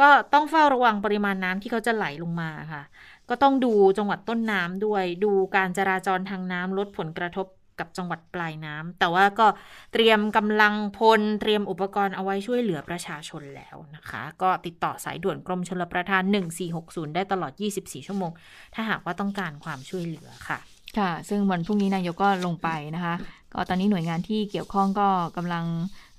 [0.00, 2.82] ก็ต้องเฝ้าระวังปริมาณน้ำที่เขาจะไหลลงมาค่ะ
[3.28, 7.46] ก็ต้องดูจังหวัดต้นน้ำด้วย ดูการจราจรทางน้ำลดผลกระทบ
[7.80, 9.46] กับจังหวัดปลายน้ำแต่ว่าก็
[9.92, 16.22] เตรียมกำลังพลเตรียมอุปกรณ์เอาไว้ช่วยเหลือประชาชนแล้วนะคะ ก็ติดต่อสายด่วนกรมชลประทาน
[16.68, 18.30] 1460 ได้ตลอด 24 ชั่วโมง
[18.74, 20.58] ถ้าหากว่าต้องการความช่วยเหลือค่ะ
[20.98, 23.14] ค่ะ ซึ่งวันพรุ่งนี้นายกก็ลงไปนะคะ
[23.52, 25.64] ก็ตอนนี้หน่วยงานที่เกี่ยวข้องก็กำลัง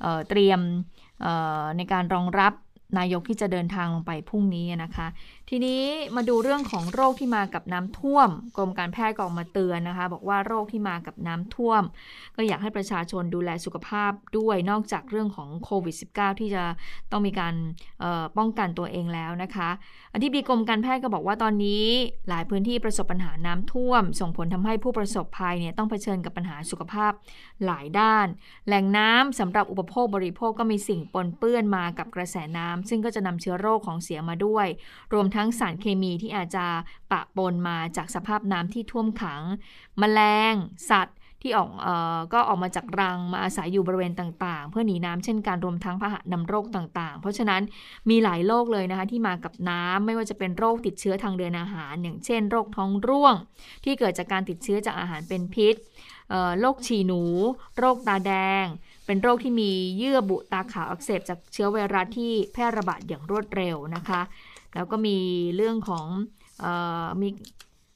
[0.01, 0.59] เเตรียม
[1.78, 2.53] ในการรองรับ
[2.99, 5.07] นายกที่จะเดินทางลงไปพรุ่งนี้นะคะ
[5.53, 5.83] ทีนี้
[6.15, 11.83] มาดูเรื่องของโรคที่มากับน้ำท่วม กรมการแพทย์ก็ออกมาเตือนนะคะ บอกว่าโรคที่มากับน้ำท่วม
[12.35, 16.63] ก็อยากให้ประชาชนดูแลสุขภาพด้วยนอกจากเรื่องของโควิด -19 ที่จะ
[17.11, 17.53] ต้องมีการ
[18.37, 19.69] ป้องกันตัวเองแล้วนะคะ
[20.13, 21.85] อธิบดีกรมการแพทย์ก็บอกว่าตอนนี้
[22.29, 27.11] หลายพื้นที่ประสบปัญหาน้ำท่วม ส่งผลทำให้ผู้ประสบภัยเนี่ยต้องเผชิญกับปัญหาสุขภาพ
[27.65, 28.27] หลายด้าน
[28.67, 34.67] แหล่งน้ำสำหรับอุปโภคบริโภคก็มีสิ่งปนเปื้อนมากับกระแสน้ำซึ่งก็จะนำเชื้อโรคของเสียมาด้วย
[35.13, 36.65] รวมทั้งั้งสารเคมีที่อาจจะ
[37.11, 39.41] ปะปนมาจากสภาพน้ำที่ท่วมขัง
[39.99, 40.19] แมล
[40.51, 40.53] ง
[40.91, 47.61] สัตว์ที่ออกออก็ออกมาจากรังมาอาศัยอยู่บริเวณต่างๆ เพื่อหนีน้ำเช่นการรวมทั้งพาหะนำโรคต่างๆ เพราะฉะนั้น
[48.09, 53.35] มีหลายโรคเลยนะคะที่มากับน้ำไม่ว่าจะเป็นโรคติดเชื้อทางเดินอาหาร อย่างเช่น โรคท้องร่วง
[53.83, 55.75] ที่เกิดจากการติดเชื้อจากอาหารเป็นพิษ
[56.59, 57.23] โรคฉี่หนู
[57.77, 58.33] โรคตาแด
[58.63, 58.65] ง
[59.05, 64.21] เป็นโรคที่มีเยื่อบุตาขาวอักเสบจากเชื้อไวรัสที่แพร่ระบาดอย่างรวดเร็วนะคะ
[64.76, 65.17] แล้วก็มี
[65.55, 66.05] เรื่องของ
[66.59, 66.65] เอ
[67.03, 67.30] อมี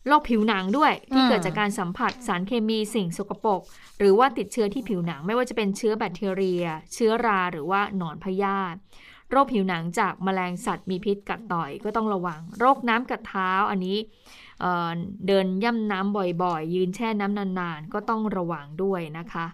[0.07, 3.61] โรคผิวหนังด้วย ที่อืมเกิดจากการสัมผัสสารเคมีสิ่งสกปรก
[3.99, 6.63] หรือว่าติดเชื้อที่ผิวหนัง ไม่ว่าจะเป็นเชื้อแบคทีเรีย
[6.93, 8.77] เชื้อราหรือว่าหนอนพยาธิ
[9.31, 13.97] โรคผิวหนังจากแมลงสัตว์มีพิษกัดต่อยก็ต้องระวัง โรคน้ำกัดเท้าอันนี้
[14.61, 14.89] เอ่อ
[15.27, 19.45] เดินย่ำน้ำบ่อยๆ ยืนแช่น้ำนานๆ ก็ต้องระวังด้วยนะคะ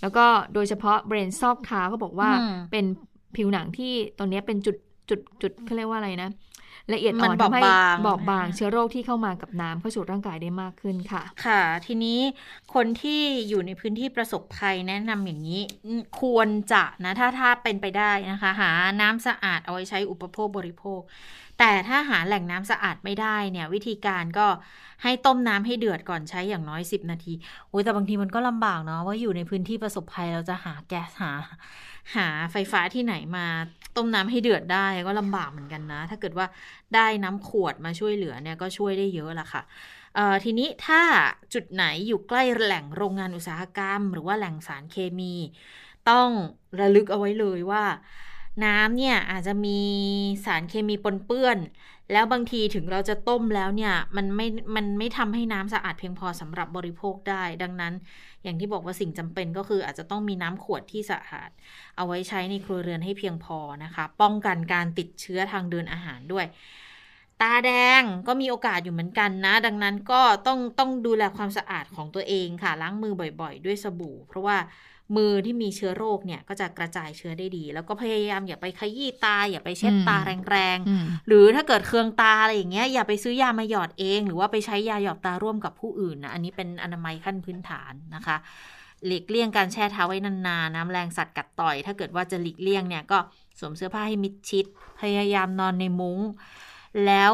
[0.00, 2.84] แล้วก็โดยเฉพาะเบรนซอกเท้าก็บอกว่าอืมเป็น
[3.36, 4.76] ผิวหนังที่ตอนนี้เป็นจุด
[5.08, 6.30] จุดจุดเขาเรียกว่าอะไรนะ
[6.94, 12.20] ละเอียดอ่อนมันบอทำให้บบางบอบบางนะคะเชื้อโรคที่เข้ามากับน้ำเข้าสู่ร่างกายได้มากขึ้นค่ะ ค่ะ ทีนี้
[12.74, 21.00] คนที่อยู่ในพื้นที่ประสบภัยแนะนำอย่างนี้อืมควรจะนะถ้าถ้าเป็นไปได้นะคะ หาน้ำสะอาดเอาไว้ใช้อุปโภคบริโภค
[21.58, 24.46] แต่ถ้าหาแหล่งน้ำสะอาดไม่ได้เนี่ย วิธีการก็
[25.02, 27.32] ให้ต้มน้ำให้เดือดก่อนใช้อย่างน้อย 10 นาที
[27.68, 31.32] โอ้ยแต่บางทีมันก็ลำบากเนาะว่าอยู่ในพื้นที่ประสบภัยเราจะหาแก๊สหา
[32.16, 33.46] หาไฟฟ้าที่ไหนมา
[33.96, 36.46] ต้มน้ำให้เดือดได้ก็ลำบากเหมือนกันนะ ถ้าเกิดว่า
[36.94, 39.62] ได้น้ำขวดมาช่วยเหลือเนี่ยก็ช่วยได้เยอะละค่ะ
[40.44, 41.02] ทีนี้ถ้า
[41.54, 45.34] จุดไหนอยู่ใกล้แหล่งโรงงานอุตสาหกรรม หรือว่าแหล่งสารเคมี
[46.10, 46.28] ต้อง
[46.80, 47.84] ระลึกเอาไว้เลยว่า
[48.64, 49.80] น้ำเนี่ยอาจจะมี
[50.44, 51.58] สารเคมีปนเปื้อน
[52.12, 54.46] แล้วบางทีถึงเราจะต้มแล้วเนี่ยมันไม่
[54.76, 57.92] มันไม่ทำให้น้ำสะอาดเพียงพอสำหรับบริโภคได้ ดังนั้น
[58.42, 61.50] อย่างที่บอกว่าสิ่งจำเป็นก็คืออาจจะต้องมีน้ำขวดที่สะอาด
[61.96, 66.46] เอาไว้ใช้ในครัวเรือนให้เพียงพอนะคะ ป้องกันการติดเชื้อทางเดินอาหารด้วย
[67.42, 74.56] ตาแดงก็มีโอกาสอยู่เหมือนกันนะ ดังนั้นก็ต้องต้องดูแลความสะอาดของตัวเองค่ะ ล้างมือบ่อยๆ ด้วยสบู่ เพราะว่า
[75.16, 88.36] มือที่มีเชื้อโรคเนี่ยก็จะกระจายเชื้อได้ดี แล้วก็พยายามอย่าไปขยี้ตา อย่าไปเช็ดอืมตาแรงอืมๆหรือถ้าเกิดเคืองตาอะไรอย่างเงี้ยอย่าไปซื้อยามาหยอดเอง หรือว่าไปใช้ยาหยอดตาร่วมกับผู้อื่นนะอันนี้เป็นอนามัยขั้นพื้นฐานนะคะ
[89.06, 93.18] หลีกเลี่ยงการแช่เท้าไว้นานๆ น้ำแรงสัตว์กัดต่อย ถ้าเกิดว่าจะหลีกเลี่ยงเนี่ยก็
[93.58, 94.64] สวมเสื้อผ้าให้มิดชิด
[95.00, 96.18] พยายามนอนในมุง้ง
[97.06, 97.32] แล้ว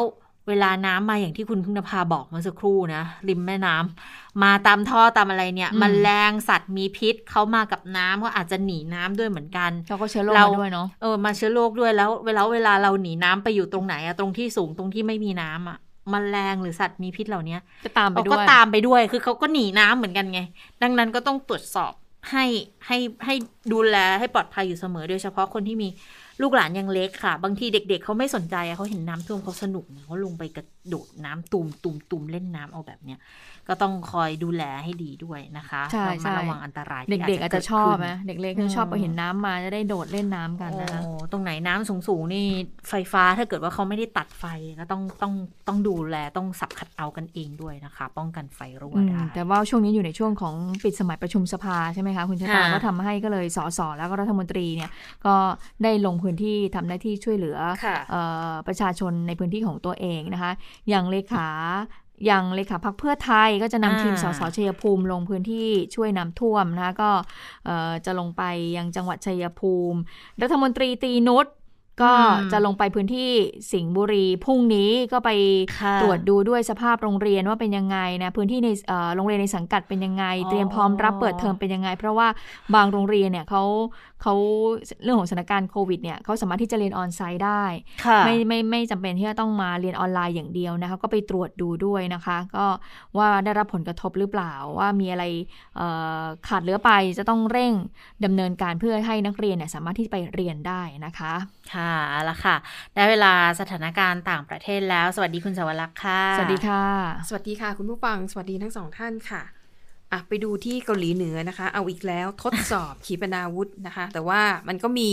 [0.49, 15.79] เวลาน้ำมาอย่างที่คุณพึ่งนภาบอกเมื่อสักครู่นะริมแม่น้ำมาตามท่อตามอะไรเนี่ยอืมมันแรงสัตว์มีพิษเขามากับน้ำก็อาจจะหนีน้ำด้วยเหมือนกันเขาก็เชื้อโรคเรามาด้วยเนาะเออมาเชื้อโรคด้วยแล้ว เวลาเวลาเราหนีน้ำไปอยู่ตรงไหนอะตรงที่สูงตรงที่ไม่มีน้ำอะ
[16.13, 20.41] มแมลงหรือสัตว์มีพิษเหล่านี้ก็ตามไปเขาด้ก็วยตามไปด้วย คือเขาก็หนีน้ำเหมือนกันไง
[20.83, 21.93] ดังนั้นก็ต้องตรวจสอบ
[22.31, 22.45] ให้
[22.87, 23.35] ให้ให้
[23.73, 25.89] ดูแลให้ปลอดภัยอยู่เสมอ โดยเฉพาะคนที่มี
[26.43, 33.19] ลูกหลานยังเล็กค่ะ บางทีเด็ก ๆเขาไม่สนใจเขาเห็นน้ำท่วมเขาสนุกเขาลงไปกระโดดน้ำตุ่มตุ่มตุ่มเล่นน้ำเอาแบบเนี้ย
[33.69, 42.47] ก็ต้องคอยดูแลให้ดีด้วยนะคะใช่ระมัดใช่ระวังอันตรายที่เด็กๆอาจจะชอบเกิดขึ้นนะเด็กเล็กก็ชอบไปเห็นน้ำมาจะได้โดดเล่นน้ำกันนะคะโอ้ตรงไหนน้ำสูงๆนี่
[42.89, 44.45] ไฟฟ้าถ้าเกิดว่าเขาไม่ได้ตัดไฟ
[44.81, 45.33] ก็ต้องต้อง
[45.69, 50.55] ต้องดูแลต้องสับขัดเอากันเองด้วยนะคะ ป้องกันไฟรั่วอืมได้แต่ว่าช่วงนี้อยู่ในช่วงของ
[50.85, 54.91] ปิดสมัยประชุมสภาใช่ไหมคะคุณชะตาค่ะก็ทำให้ก็เลยสสแล้วก็รัฐมนตรีเนี่ย
[55.27, 55.35] ก็
[55.83, 60.53] ได้ลงพื้นที่ทำหน้าที่ช่วยเหลือค่ะเอ่อประชาชนในพื้นที่ของตัวเองนะคะ
[60.89, 61.49] อย่างเลขา
[62.27, 67.11] อย่างเลขาพักเพื่อไทยก็จะนำอ่าทีมสสชัยภูมิลงพื้นที่ช่วยน้ำท่วมนะคะก็
[67.65, 68.43] เอ่อจะลงไป
[68.77, 69.99] ยังจังหวัดชัยภูมิ
[70.43, 71.47] รัฐมนตรีตรีนุช
[72.05, 73.31] ก็อืมจะลงไปพื้นที่
[73.73, 75.31] สิงห์บุรีพรุ่งนี้ก็ไป
[75.79, 82.29] ค่ะตรวจดูด้วยสภาพโรงเรียนว่าเป็นยังไงนะพื้นที่ในเอ่อโรงเรียนในสังกัดเป็นยังไงอ๋อเตรียมพร้อมรับเปิดเทอมเป็นยังไง เพราะว่า
[82.75, 83.63] บางโรงเรียนเนี่ยเขา
[84.23, 84.35] เขา
[85.03, 87.65] เรื่องของสถานการณ์โควิดเนี่ยเขาสามารถที่จะเรียนออนไซต์ได้
[88.05, 92.67] ค่ะไม่ไม่ไม่จำเป็นที่จะต้องมาเรียนออนไลน์อย่างเดียวนะคะ ก็ไปตรวจดูด้วยนะคะ ก็
[93.19, 95.25] ว่าได้รับผลกระทบหรือเปล่าว่ามีอะไร
[95.77, 95.89] เอ่
[96.21, 97.73] อขาดเหลือไปจะต้องเร่ง
[98.25, 101.33] ดำเนินการเพื่อให้นักเรียนเนี่ยสามารถที่จะไปเรียนได้นะคะ
[101.75, 102.57] ค่ะเอาละค่ะ
[102.95, 106.85] ได้เวลาสถานการณ์ต่างประเทศแล้ว สวัสดีคุณสวรักษ์ค่ะ สวัสดีค่ะ
[107.29, 109.43] สวัสดีค่ะ คุณผู้ฟัง สวัสดีทั้งสองท่านค่ะ
[110.13, 115.13] อะไปดูที่เกาหลีเหนือนะคะ เอาอีกแล้วทดสอบขีปนาวุธนะคะ แต่ว่ามันก็มี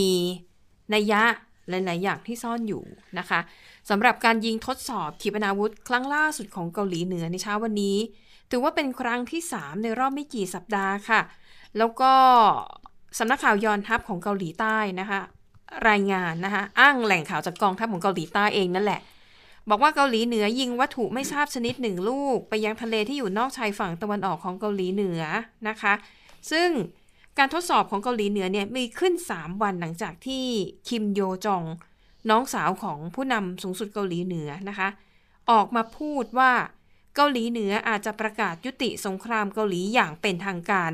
[0.93, 1.23] นัยยะ
[1.69, 2.83] หลาย ๆ อย่างที่ซ่อนอยู่
[3.19, 3.39] นะคะ
[3.89, 7.97] สำหรับการยิงทดสอบขีปนาวุธ ครั้งล่าสุดของเกาหลีเหนือในเช้าวันนี้
[8.51, 11.21] ถือว่าเป็นครั้งที่ 3 ในรอบไม่กี่สัปดาห์ค่ะ
[11.77, 12.13] แล้วก็
[13.19, 15.19] สำนักข่าวยอนทัพของเกาหลีใต้นะคะ
[15.89, 19.01] รายงานนะคะ อ้างแหล่งข่าวจากกองทัพของเกาหลีใต้เองนั่นแหละ
[19.69, 25.21] บอกว่าเกาหลีเหนือยิงวัตถุไม่ทราบชนิดหนึ่งลูก ไปยังทะเลที่อยู่นอกชายฝั่งตะวันออกของเกาหลีเหนือ
[25.67, 25.93] นะคะ
[26.51, 26.69] ซึ่ง
[27.37, 30.45] การทดสอบของเกาหลีเหนือเนี่ยมีขึ้น 3 วันหลังจากที่
[30.87, 31.63] คิมโยจอง
[32.29, 34.87] น้องสาวของผู้นำสูงสุดเกาหลีเหนือนะคะ
[35.51, 36.51] ออกมาพูดว่า
[37.15, 40.91] เกาหลีเหนืออาจจะประกาศยุติสงครามเกาหลีอย่างเป็นทางการ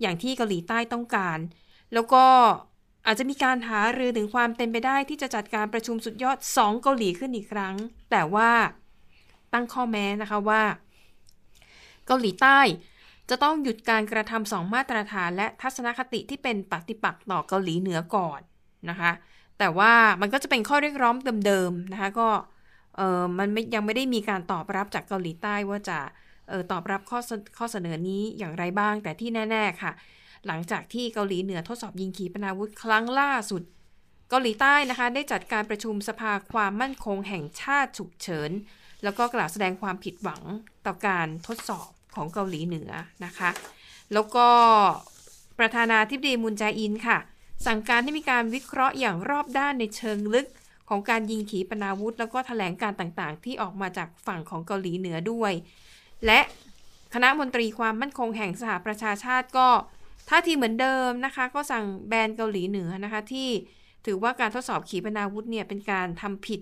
[0.00, 1.38] อย่างที่เกาหลีใต้ต้องการ
[1.92, 2.24] แล้วก็
[3.06, 7.74] อาจจะมีการหารือถึงความเป็นไปได้ที่จะจัดการประชุมสุดยอด 2 เกาหลีขึ้นอีกครั้ง
[8.10, 8.50] แต่ว่า
[9.52, 10.62] ตั้งข้อแม้นะคะว่า
[12.06, 12.58] เกาหลีใต้
[13.30, 18.40] จะต้องหยุดการกระทำสองมาตรฐาน และทัศนคติที่เป็นปฏิปักษ์ต่อเกาหลีเหนือก่อน
[18.90, 19.12] นะคะ
[19.58, 21.14] แต่ว่ามันก็จะเป็นข้อเรียกร้อง
[21.46, 22.28] เดิมๆนะคะก็
[22.96, 25.98] เออมันมยังไม่ได้มีการตอบรับจากเกาหลีใต้ว่าจะ
[26.50, 29.92] ออตอบรับข้อเสข้อเสนอนี้อย่างไรบ้าง แต่ที่แน่ ๆ ค่ะ
[30.46, 33.62] หลังจากที่เกาหลีเหนือทดสอบยิงขีปนาวุธครั้งล่าสุด
[34.28, 38.50] เกาหลีใต้นะคะได้จัดการประชุมสภาความมั่นคงแห่งชาติฉุกเฉิน
[39.04, 40.42] แล้วก็กล่าวแสดงความผิดหวัง
[40.86, 42.90] ต่อการทดสอบของเกาหลีเหนือ
[43.24, 43.50] นะคะ
[44.12, 44.48] แล้วก็
[45.58, 47.18] ประธานาธิบดีมุนแจอินค่ะ
[47.66, 50.48] สั่งการให้มีการวิเคราะห์อย่างรอบด้านในเชิงลึก
[50.88, 55.52] ของการยิงขีปนาวุธ แล้วก็แถลงการต่างๆ ที่ออกมาจากฝั่งของเกาหลีเหนือด้วย
[56.26, 56.40] และ
[57.14, 59.68] คณะมนตรีความมั่นคงแห่งสหประชาชาติก็
[60.32, 63.48] ท่าทีเหมือนเดิมนะคะ ก็สั่งแบนเกาหลีเหนือนะคะ ที่
[64.06, 66.60] ถือว่าการทดสอบขีปนาวุธเนี่ยเป็นการทำผิด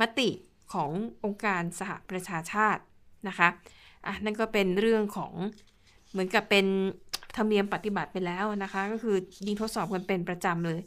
[0.00, 0.28] มติ
[0.72, 0.90] ของ
[1.24, 2.82] องค์การสหประชาชาติ
[3.28, 3.48] นะคะ
[4.06, 5.32] อะนั่นก็เป็นเรื่องของ
[6.10, 6.66] เหมือนกับเป็น
[7.36, 10.80] ธรรมเนียมปฏิบัติไปแล้วนะคะ ก็คือยิงทดสอบกันเป็นประจำเลย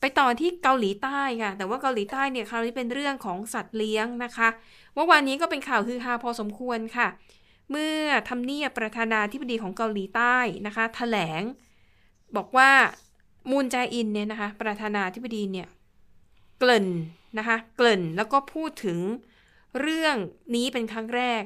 [0.00, 4.48] ไปต่อที่เกาหลีใต้ค่ะ แต่ว่าเกาหลีใต้เนี่ยคราวนี้เป็นเรื่องของสัตว์เลี้ยงนะคะ
[4.94, 7.08] เมื่อวานนี้ก็เป็นข่าวฮือฮาพอสมควรค่ะ
[7.70, 10.36] เมื่อทำเนียบประธานาธิบดีของเกาหลีใต้
[10.66, 11.42] นะคะถแถลง
[12.36, 12.70] บอกว่า
[13.50, 15.68] มูนแจอินเนี่ยนะคะประธานาธิบดีเนี่ย
[16.58, 16.88] เกริ่น
[17.38, 18.98] นะคะเกริ่นแล้วก็พูดถึง
[19.80, 20.16] เรื่อง
[20.54, 21.42] นี้เป็นครั้งแรก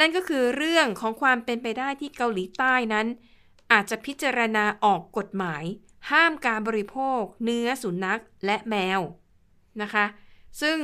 [0.00, 3.06] นั่นก็คือเรื่องของความเป็นไปได้ที่เกาหลีใต้นั้น
[3.72, 5.64] อาจจะพิจารณาออกกฎหมาย
[6.10, 9.00] ห้ามการบริโภค เนื้อสุนัขและแมว
[9.82, 10.04] นะคะ
[10.62, 10.78] ซึ่ง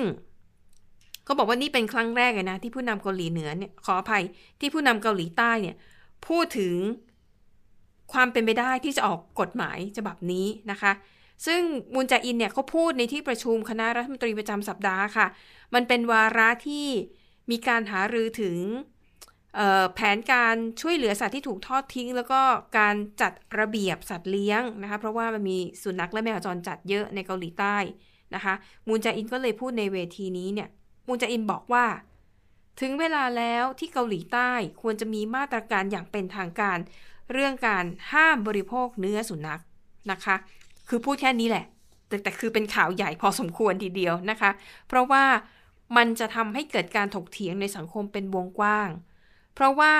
[1.28, 4.24] เขาบอกว่านี่เป็นครั้งแรกเลยนะที่ผู้นำเกาหลีเหนือเนี่ยขออภัย
[4.60, 5.76] ที่ผู้นำเกาหลีใต้เนี่ย
[6.28, 6.74] พูดถึง
[8.12, 10.92] ความเป็นไปได้ที่จะออกกฎหมายฉบับนี้นะคะ
[11.46, 11.60] ซึ่ง
[11.94, 15.26] มูนจาอินเนี่ยเขาพูดในที่ประชุมคณะรัฐมนตรีประจำสัปดาห์ค่ะ
[15.74, 16.86] มันเป็นวาระที่
[17.50, 18.56] มีการหารือถึง
[19.94, 22.40] แผนการช่วยเหลือสัตว์ที่ถูกทอดทิ้ง แล้วก็
[22.78, 27.76] การจัดระเบียบสัตว์เลี้ยงนะคะ เพราะว่ามันมีสุนัขและแมวจรจัดเยอะในเกาหลีใต้
[28.34, 28.54] นะคะ
[28.86, 30.68] มูนจาอินก็เลยพูดในเวทีนี้เนี่ย
[31.08, 31.86] มูนจาอินบอกว่า
[32.80, 34.50] ถึงเวลาแล้วที่เกาหลีใต้
[34.82, 36.78] ควรจะมีมาตรการอย่างเป็นทางการ
[37.32, 39.60] เรื่องการห้ามบริโภคเนื้อสุนัข
[40.10, 40.36] นะคะ
[40.88, 41.64] คือพูดแค่นี้แหละ
[42.08, 44.50] แต่แต่คือเป็นข่าวใหญ่พอสมควรทีเดียวนะคะ
[44.88, 45.24] เพราะว่า
[45.96, 48.88] มันจะทำให้เกิดการถกเถียงในสังคมเป็นวงกว้าง
[49.54, 49.94] เพราะว่า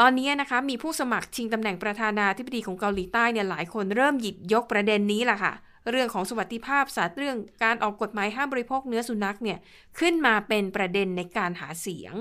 [0.00, 5.52] ตอนนี้นะคะมีผู้สมัครชิงตำแหน่งประธานาธิบดีของเกาหลีใต้เนี่ยหลายคนเริ่มหยิบยกประเด็นนี้แหละค่ะ
[5.90, 9.58] เรื่องของสวัสดิภาพสัตว์เรื่องการออกกฎหมายห้ามบริโภคเนื้อสุนัขเนี่ย
[9.98, 12.14] ขึ้นมาเป็นประเด็นในการหาเสียง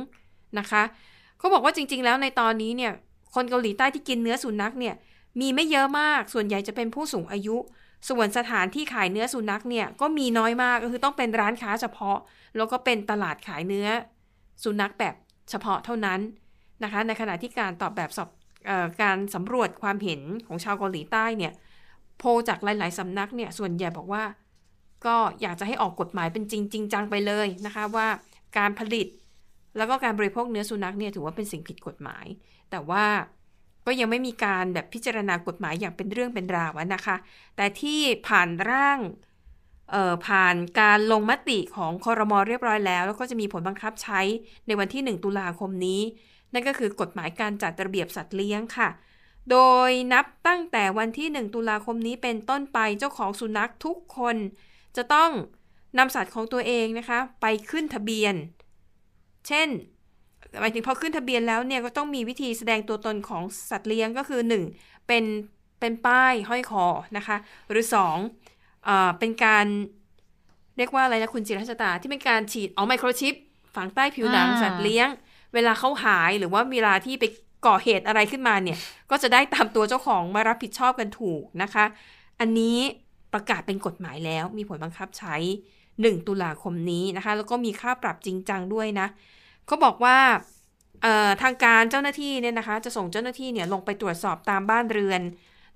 [0.60, 0.84] นะคะ
[1.38, 2.92] เขาบอกว่าจริง ๆ แล้วในตอนนี้เนี่ย
[3.36, 4.96] คนเกาหลีใต้ที่กินเนื้อสุนัขเนี่ย
[5.40, 7.58] มีไม่เยอะมาก ส่วนใหญ่จะเป็นผู้สูงอายุ
[8.10, 12.18] ส่วนสถานที่ขายเนื้อสุนัขเนี่ยก็มีน้อยมากก็คือต้องเป็นร้านค้าเฉพาะ
[12.58, 13.88] แล้วก็เป็นตลาดขายเนื้อ
[14.64, 15.16] สุนัขแบบ
[15.50, 16.20] เฉพาะเท่านั้น
[16.84, 18.30] นะคะ ในขณะที่การตอบแบบสอบ
[18.70, 21.54] อการสำรวจความเห็นของชาวเกาหลีใต้เนี่ย
[22.20, 24.24] โพจากหลาย ๆสำนักเนี่ยส่วนใหญ่บอกว่า
[25.06, 28.08] ก็อยากจะให้ออกกฎหมายเป็นจริงจริงจังไปเลยนะคะว่า
[28.58, 29.08] การผลิต
[29.78, 32.26] แล้วก็การบริโภคเนื้อสุนัขเนี่ยถือว่าเป็นสิ่งผิดกฎหมาย
[32.72, 33.06] แต่ว่า
[33.86, 37.16] ก็ยังไม่มีการแบบพิจารณากฎหมายอย่างเป็นเรื่องเป็นราวนะคะ
[37.56, 39.00] แต่ที่ผ่านร่าง
[40.28, 44.22] ผ่านการลงมติของคอรมอเรียบร้อยแล้ว แล้วก็จะมีผลบังคับใช้
[44.68, 46.02] ในวันที่ 1 ตุลาคมนี้
[46.54, 48.90] นั่นก็คือกฎหมายการจัดระเบียบสัตว์เลี้ยงค่ะ
[49.52, 54.36] โดยนับตั้งแต่วันที่ 1 ตุลาคมนี้เป็นต้นไปเจ้าของสุนัขทุกคน
[54.98, 55.32] จะต้อง
[55.98, 58.36] นำสัตว์ของตัวเองนะคะ ไปขึ้นทะเบียน
[59.48, 59.68] เช่น
[60.60, 64.42] หมายถึงพอขึ้นทะเบียนแล้วเนี่ยก็ต้องมีวิธีแสดงตัวตนของสัตว์เลี้ยงก็คือ
[64.76, 65.08] 1.
[65.08, 65.24] เป็น
[65.80, 66.86] เป็นป้ายห้อยคอ
[67.18, 67.38] นะคะ
[67.70, 67.86] หรือ
[68.36, 69.66] 2อ่าเป็นการ
[70.78, 73.34] เรียกว่าอะไรนะคุณจิรัชตา ที่เป็นการฉีดเอาไมโครชิป
[73.76, 75.08] ฝังใต้ผิวหนังสัตว์เลี้ยง
[75.54, 77.26] เวลาเขาหายหรือว่าเวลาที่ไป
[77.68, 78.78] ก่อเหตุอะไรขึ้นมาเนี่ย
[79.12, 81.86] ก็จะได้ตามตัวเจ้าของมารับผิดชอบกันถูกนะคะ
[82.40, 82.78] อันนี้
[83.34, 85.36] ประกาศเป็นกฎหมายแล้ว มีผลบังคับใช้
[85.84, 89.08] 1 ตุลาคมนี้นะคะ แล้วก็มีค่าปรับจริงจังด้วยนะ
[89.66, 90.18] เขาบอกว่า
[91.42, 95.22] ทางการเจ้าหน้าที่เนี่ยนะคะ จะส่งเจ้าหน้าที่เนี่ยลงไปตรวจสอบตามบ้านเรือน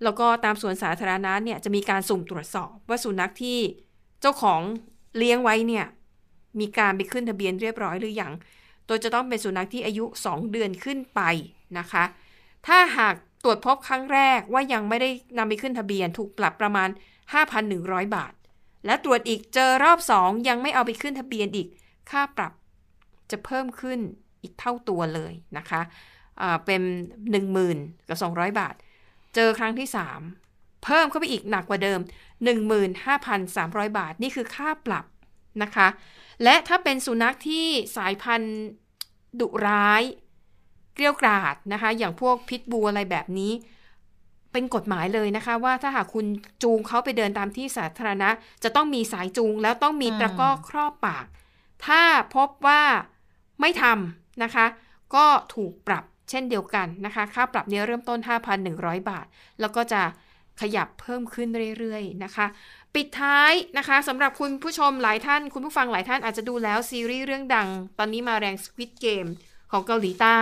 [0.04, 3.60] แล้วก็ตามสวนสาธารณะเนี่ยจะมีการสุ่มตรวจสอบว่าสุนัขที่
[4.22, 4.62] เจ้าของ
[5.18, 5.86] เลี้ยงไว้เนี่ย
[6.60, 8.34] มีการไปขึ้นทะเบียนเรียบร้อยหรืออยัง
[8.88, 11.22] โดยจะต้องเป็นสุนัขที่อายุ 2 เดือนขึ้นไป
[11.80, 12.04] นะคะ
[12.68, 16.90] ถ้าหากตรวจพบครั้งแรกว่ายังไม่ได้นำไปขึ้นทะเบียนถูกปรับประมาณ
[17.52, 18.34] 5,100 บาท
[18.86, 21.68] และตรวจอีกเจอรอบ 2 ยังไม่เอาไปขึ้นทะเบียนอีก
[22.12, 22.54] ค่าปรับ
[23.32, 24.00] จะเพิ่มขึ้น
[24.42, 26.82] อีกเท่าตัวเลยนะคะะเป็น
[27.46, 28.76] 10,000 กับ 200 บาท
[29.36, 29.88] เจอครั้งที่
[30.36, 32.00] 3 เพิ่มเข้าไปอีกหนักกว่าเดิม
[32.80, 35.06] 15,300 บาท นี่คือค่าปรับ
[35.64, 35.88] นะคะ
[36.44, 38.58] และถ้าเป็นสุนัขที่สายพันธุ์
[39.40, 40.04] ดุร้าย
[40.94, 43.54] เกลี้ยวกราดนะคะ อย่างพวกพิษบูอะไรแบบนี้
[44.52, 46.26] เป็นกฎหมายเลยนะคะว่าถ้าหากคุณ
[46.64, 48.30] จูงเขาไปเดินตามที่สาธารณะ
[48.64, 51.26] จะต้องมีสายจูงแล้วต้องมีตะกร้อครอบปาก
[51.86, 52.02] ถ้า
[52.36, 52.82] พบว่า
[53.62, 54.66] ไม่ทำนะคะ
[55.16, 55.26] ก็
[55.56, 58.20] ถูกปรับเช่นเดียวกันนะคะ ค่าปรับเนี้ยเริ่มต้น
[58.64, 59.26] 5,100 บาท
[59.60, 60.02] แล้วก็จะ
[60.62, 61.50] ขยับเพิ่มขึ้น
[61.80, 62.46] เรื่อยๆนะคะ
[62.96, 67.68] ปิดท้ายนะคะสำหรับคุณผู้ชมหลายท่าน คุณผู้ฟังหลายท่านอาจจะดูแล้วซีรีส์เรื่องดัง
[68.00, 69.30] ตอนนี้มาแรง Squid Game
[69.72, 70.40] ของเกาหลีใต้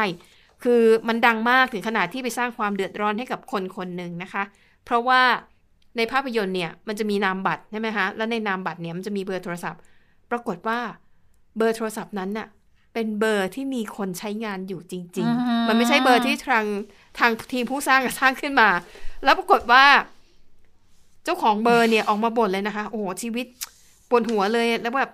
[0.64, 4.44] คือมันดังมากถึงขนาดที่ไปสร้างความเดือดร้อนให้กับคนคนหนึ่งนะคะ
[4.86, 5.22] เพราะว่า
[5.98, 9.82] ในภาพยนตร์เนี่ยมันจะมีนามบัตรใช่ไหมคะแล้วในนามบัตรเนี่ยมันจะมีเบอร์โทรศัพท์
[10.32, 10.80] ปรากฏว่า
[11.58, 12.48] เบอร์โทรศัพท์นั้นน่ะ
[12.94, 16.66] เป็นเบอร์ที่มีคนใช้งานอยู่จริงอือหือๆมันไม่ใช่เบอร์ที่ทาง
[17.20, 18.70] ทางทีมผู้สร้างสร้างขึ้นมา
[19.24, 19.86] แล้วปรากฏว่า
[21.24, 23.46] เจ้าของเบอร์เนี่ยออกมาบ่นเลยนะคะ โอ้โหชีวิต
[24.10, 25.12] ปวดหัวเลยแล้วแบบ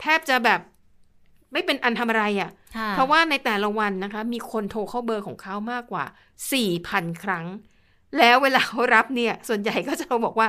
[0.00, 0.60] แทบจะแบบ
[1.52, 6.04] ไม่เป็นอันทำอะไรอะ่ะค่ะเพราะว่าในแต่ละวันนะคะ มีคนโทรเข้าเบอร์ของเขามากกว่า
[6.64, 7.46] 4,000ครั้ง
[8.18, 10.48] แล้วเวลาเขารับเนี่ย ส่วนใหญ่ก็จะบอกว่า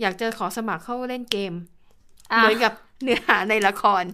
[0.00, 1.52] อยากจะขอสมัครเข้าเล่นเกม
[2.32, 2.72] อะเหมือนกับ
[3.02, 4.04] เนื้อหาในละคร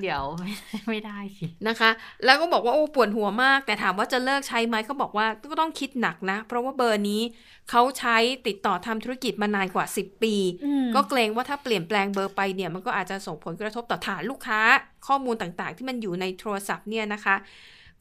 [0.00, 0.50] เดี๋ยวไม่
[0.88, 1.90] ไม่ได้สินะคะ
[2.24, 7.22] แล้วก็บอกว่าโอ้ปวดหัวมาก แต่ถามว่าจะเลิกใช้ไหมเขาบอกว่าก็ต้องคิดหนักนะ เพราะว่าเบอร์นี้
[7.70, 8.16] เขาใช้
[8.46, 10.34] ติดต่อทำธุรกิจมานานกว่า 10 ปี
[10.94, 14.60] ก็เกรงว่าถ้าเปลี่ยนแปลงเบอร์ไปเนี่ยมันก็อาจจะส่งผลกระทบต่อฐานลูกค้า
[15.06, 17.36] ข้อมูลต่างๆ ที่มันอยู่ในโทรศัพท์เนี่ยนะคะ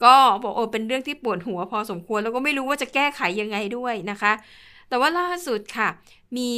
[0.04, 4.34] ก็บอกโอ้เป็นเรื่องที่ปวดหัวพอสมควรแล้วก็ไม่รู้ว่าจะแก้ไขยังไงด้วยนะคะ
[4.90, 5.90] แต่ว่าล่าสุดค่ะ
[6.38, 6.52] มี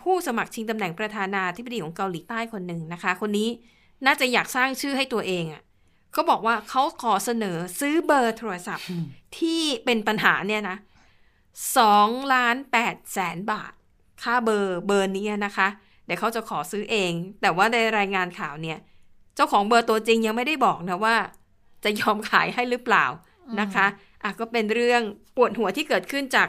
[0.00, 3.48] ผู้สมัครชิงตำแหน่งประธานาธิบดีของเกาหลีใต้คนหนึ่งนะคะ คนนี้
[4.06, 5.62] น่าจะอยากสร้างชื่อให้ตัวเองอะ่ะ
[6.12, 8.86] เขาบอกว่าเขาขอเสนอซื้อเบอร์โทรศัพท์
[9.38, 10.76] ที่เป็นปัญหาเนี่ยนะ
[11.78, 13.72] สองล้านแปดแสนบาท
[14.22, 15.68] ค่าเบอร์เบอร์นี้นะคะ
[16.04, 18.78] เดี๋ยวเขาจะขอซื้อเอง แต่ว่าในรายงานข่าวเนี่ย
[19.34, 21.16] เจ้าของเบอร์ตัวจริงยังไม่ได้บอกนะว่า
[21.84, 23.04] จะยอมขายให้หรือเปล่า
[23.60, 23.86] นะคะ
[24.22, 25.02] อะก็เป็นเรื่อง
[25.36, 26.48] ปวดหัวที่เกิดขึ้นจาก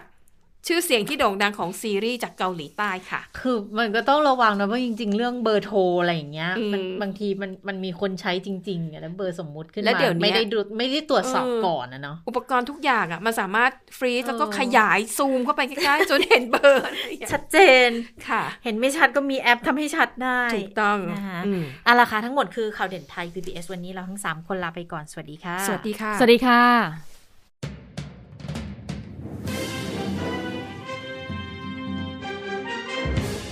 [0.67, 17.57] ชื่อเสียงที่โด่งดังของซีรีส์จากเกาหลีใต้ค่ะ คือมันก็ต้องระวังนะเพราะจริง ๆ เรื่องเบอร์โทรอะไรอย่างเงี้ยอืมมันบางทีมันมันมีคนใช้จริงๆอะแล้วเบอร์สมมุติขึ้นแล้วมาเดี๋ยวเนี้ยไม่ได้ดูไม่ได้ตรวจสอบเออก่อนนะเนาะอุปกรณ์ทุกอย่างอะมันสามารถฟรีซแล้วก็เออขยายซูมเข้าไปใกล้ๆจนเห็นเบอร์อะไรอย่างเงี้ยชัดเจ
[17.87, 17.89] น
[18.27, 27.12] ค่ะ เห็นไม่ชัดก็มีแอปทำให้ชัดได้ถูกต้องนะคะอืมเอาละค่ะทั้งหมดคือข่าวเด่นไทย PBS วันนี้เราทั้ง 3 คนลาไปก่อนสวัสดีค่ะ สวัสดีค่ะ สวัสดีค่ะ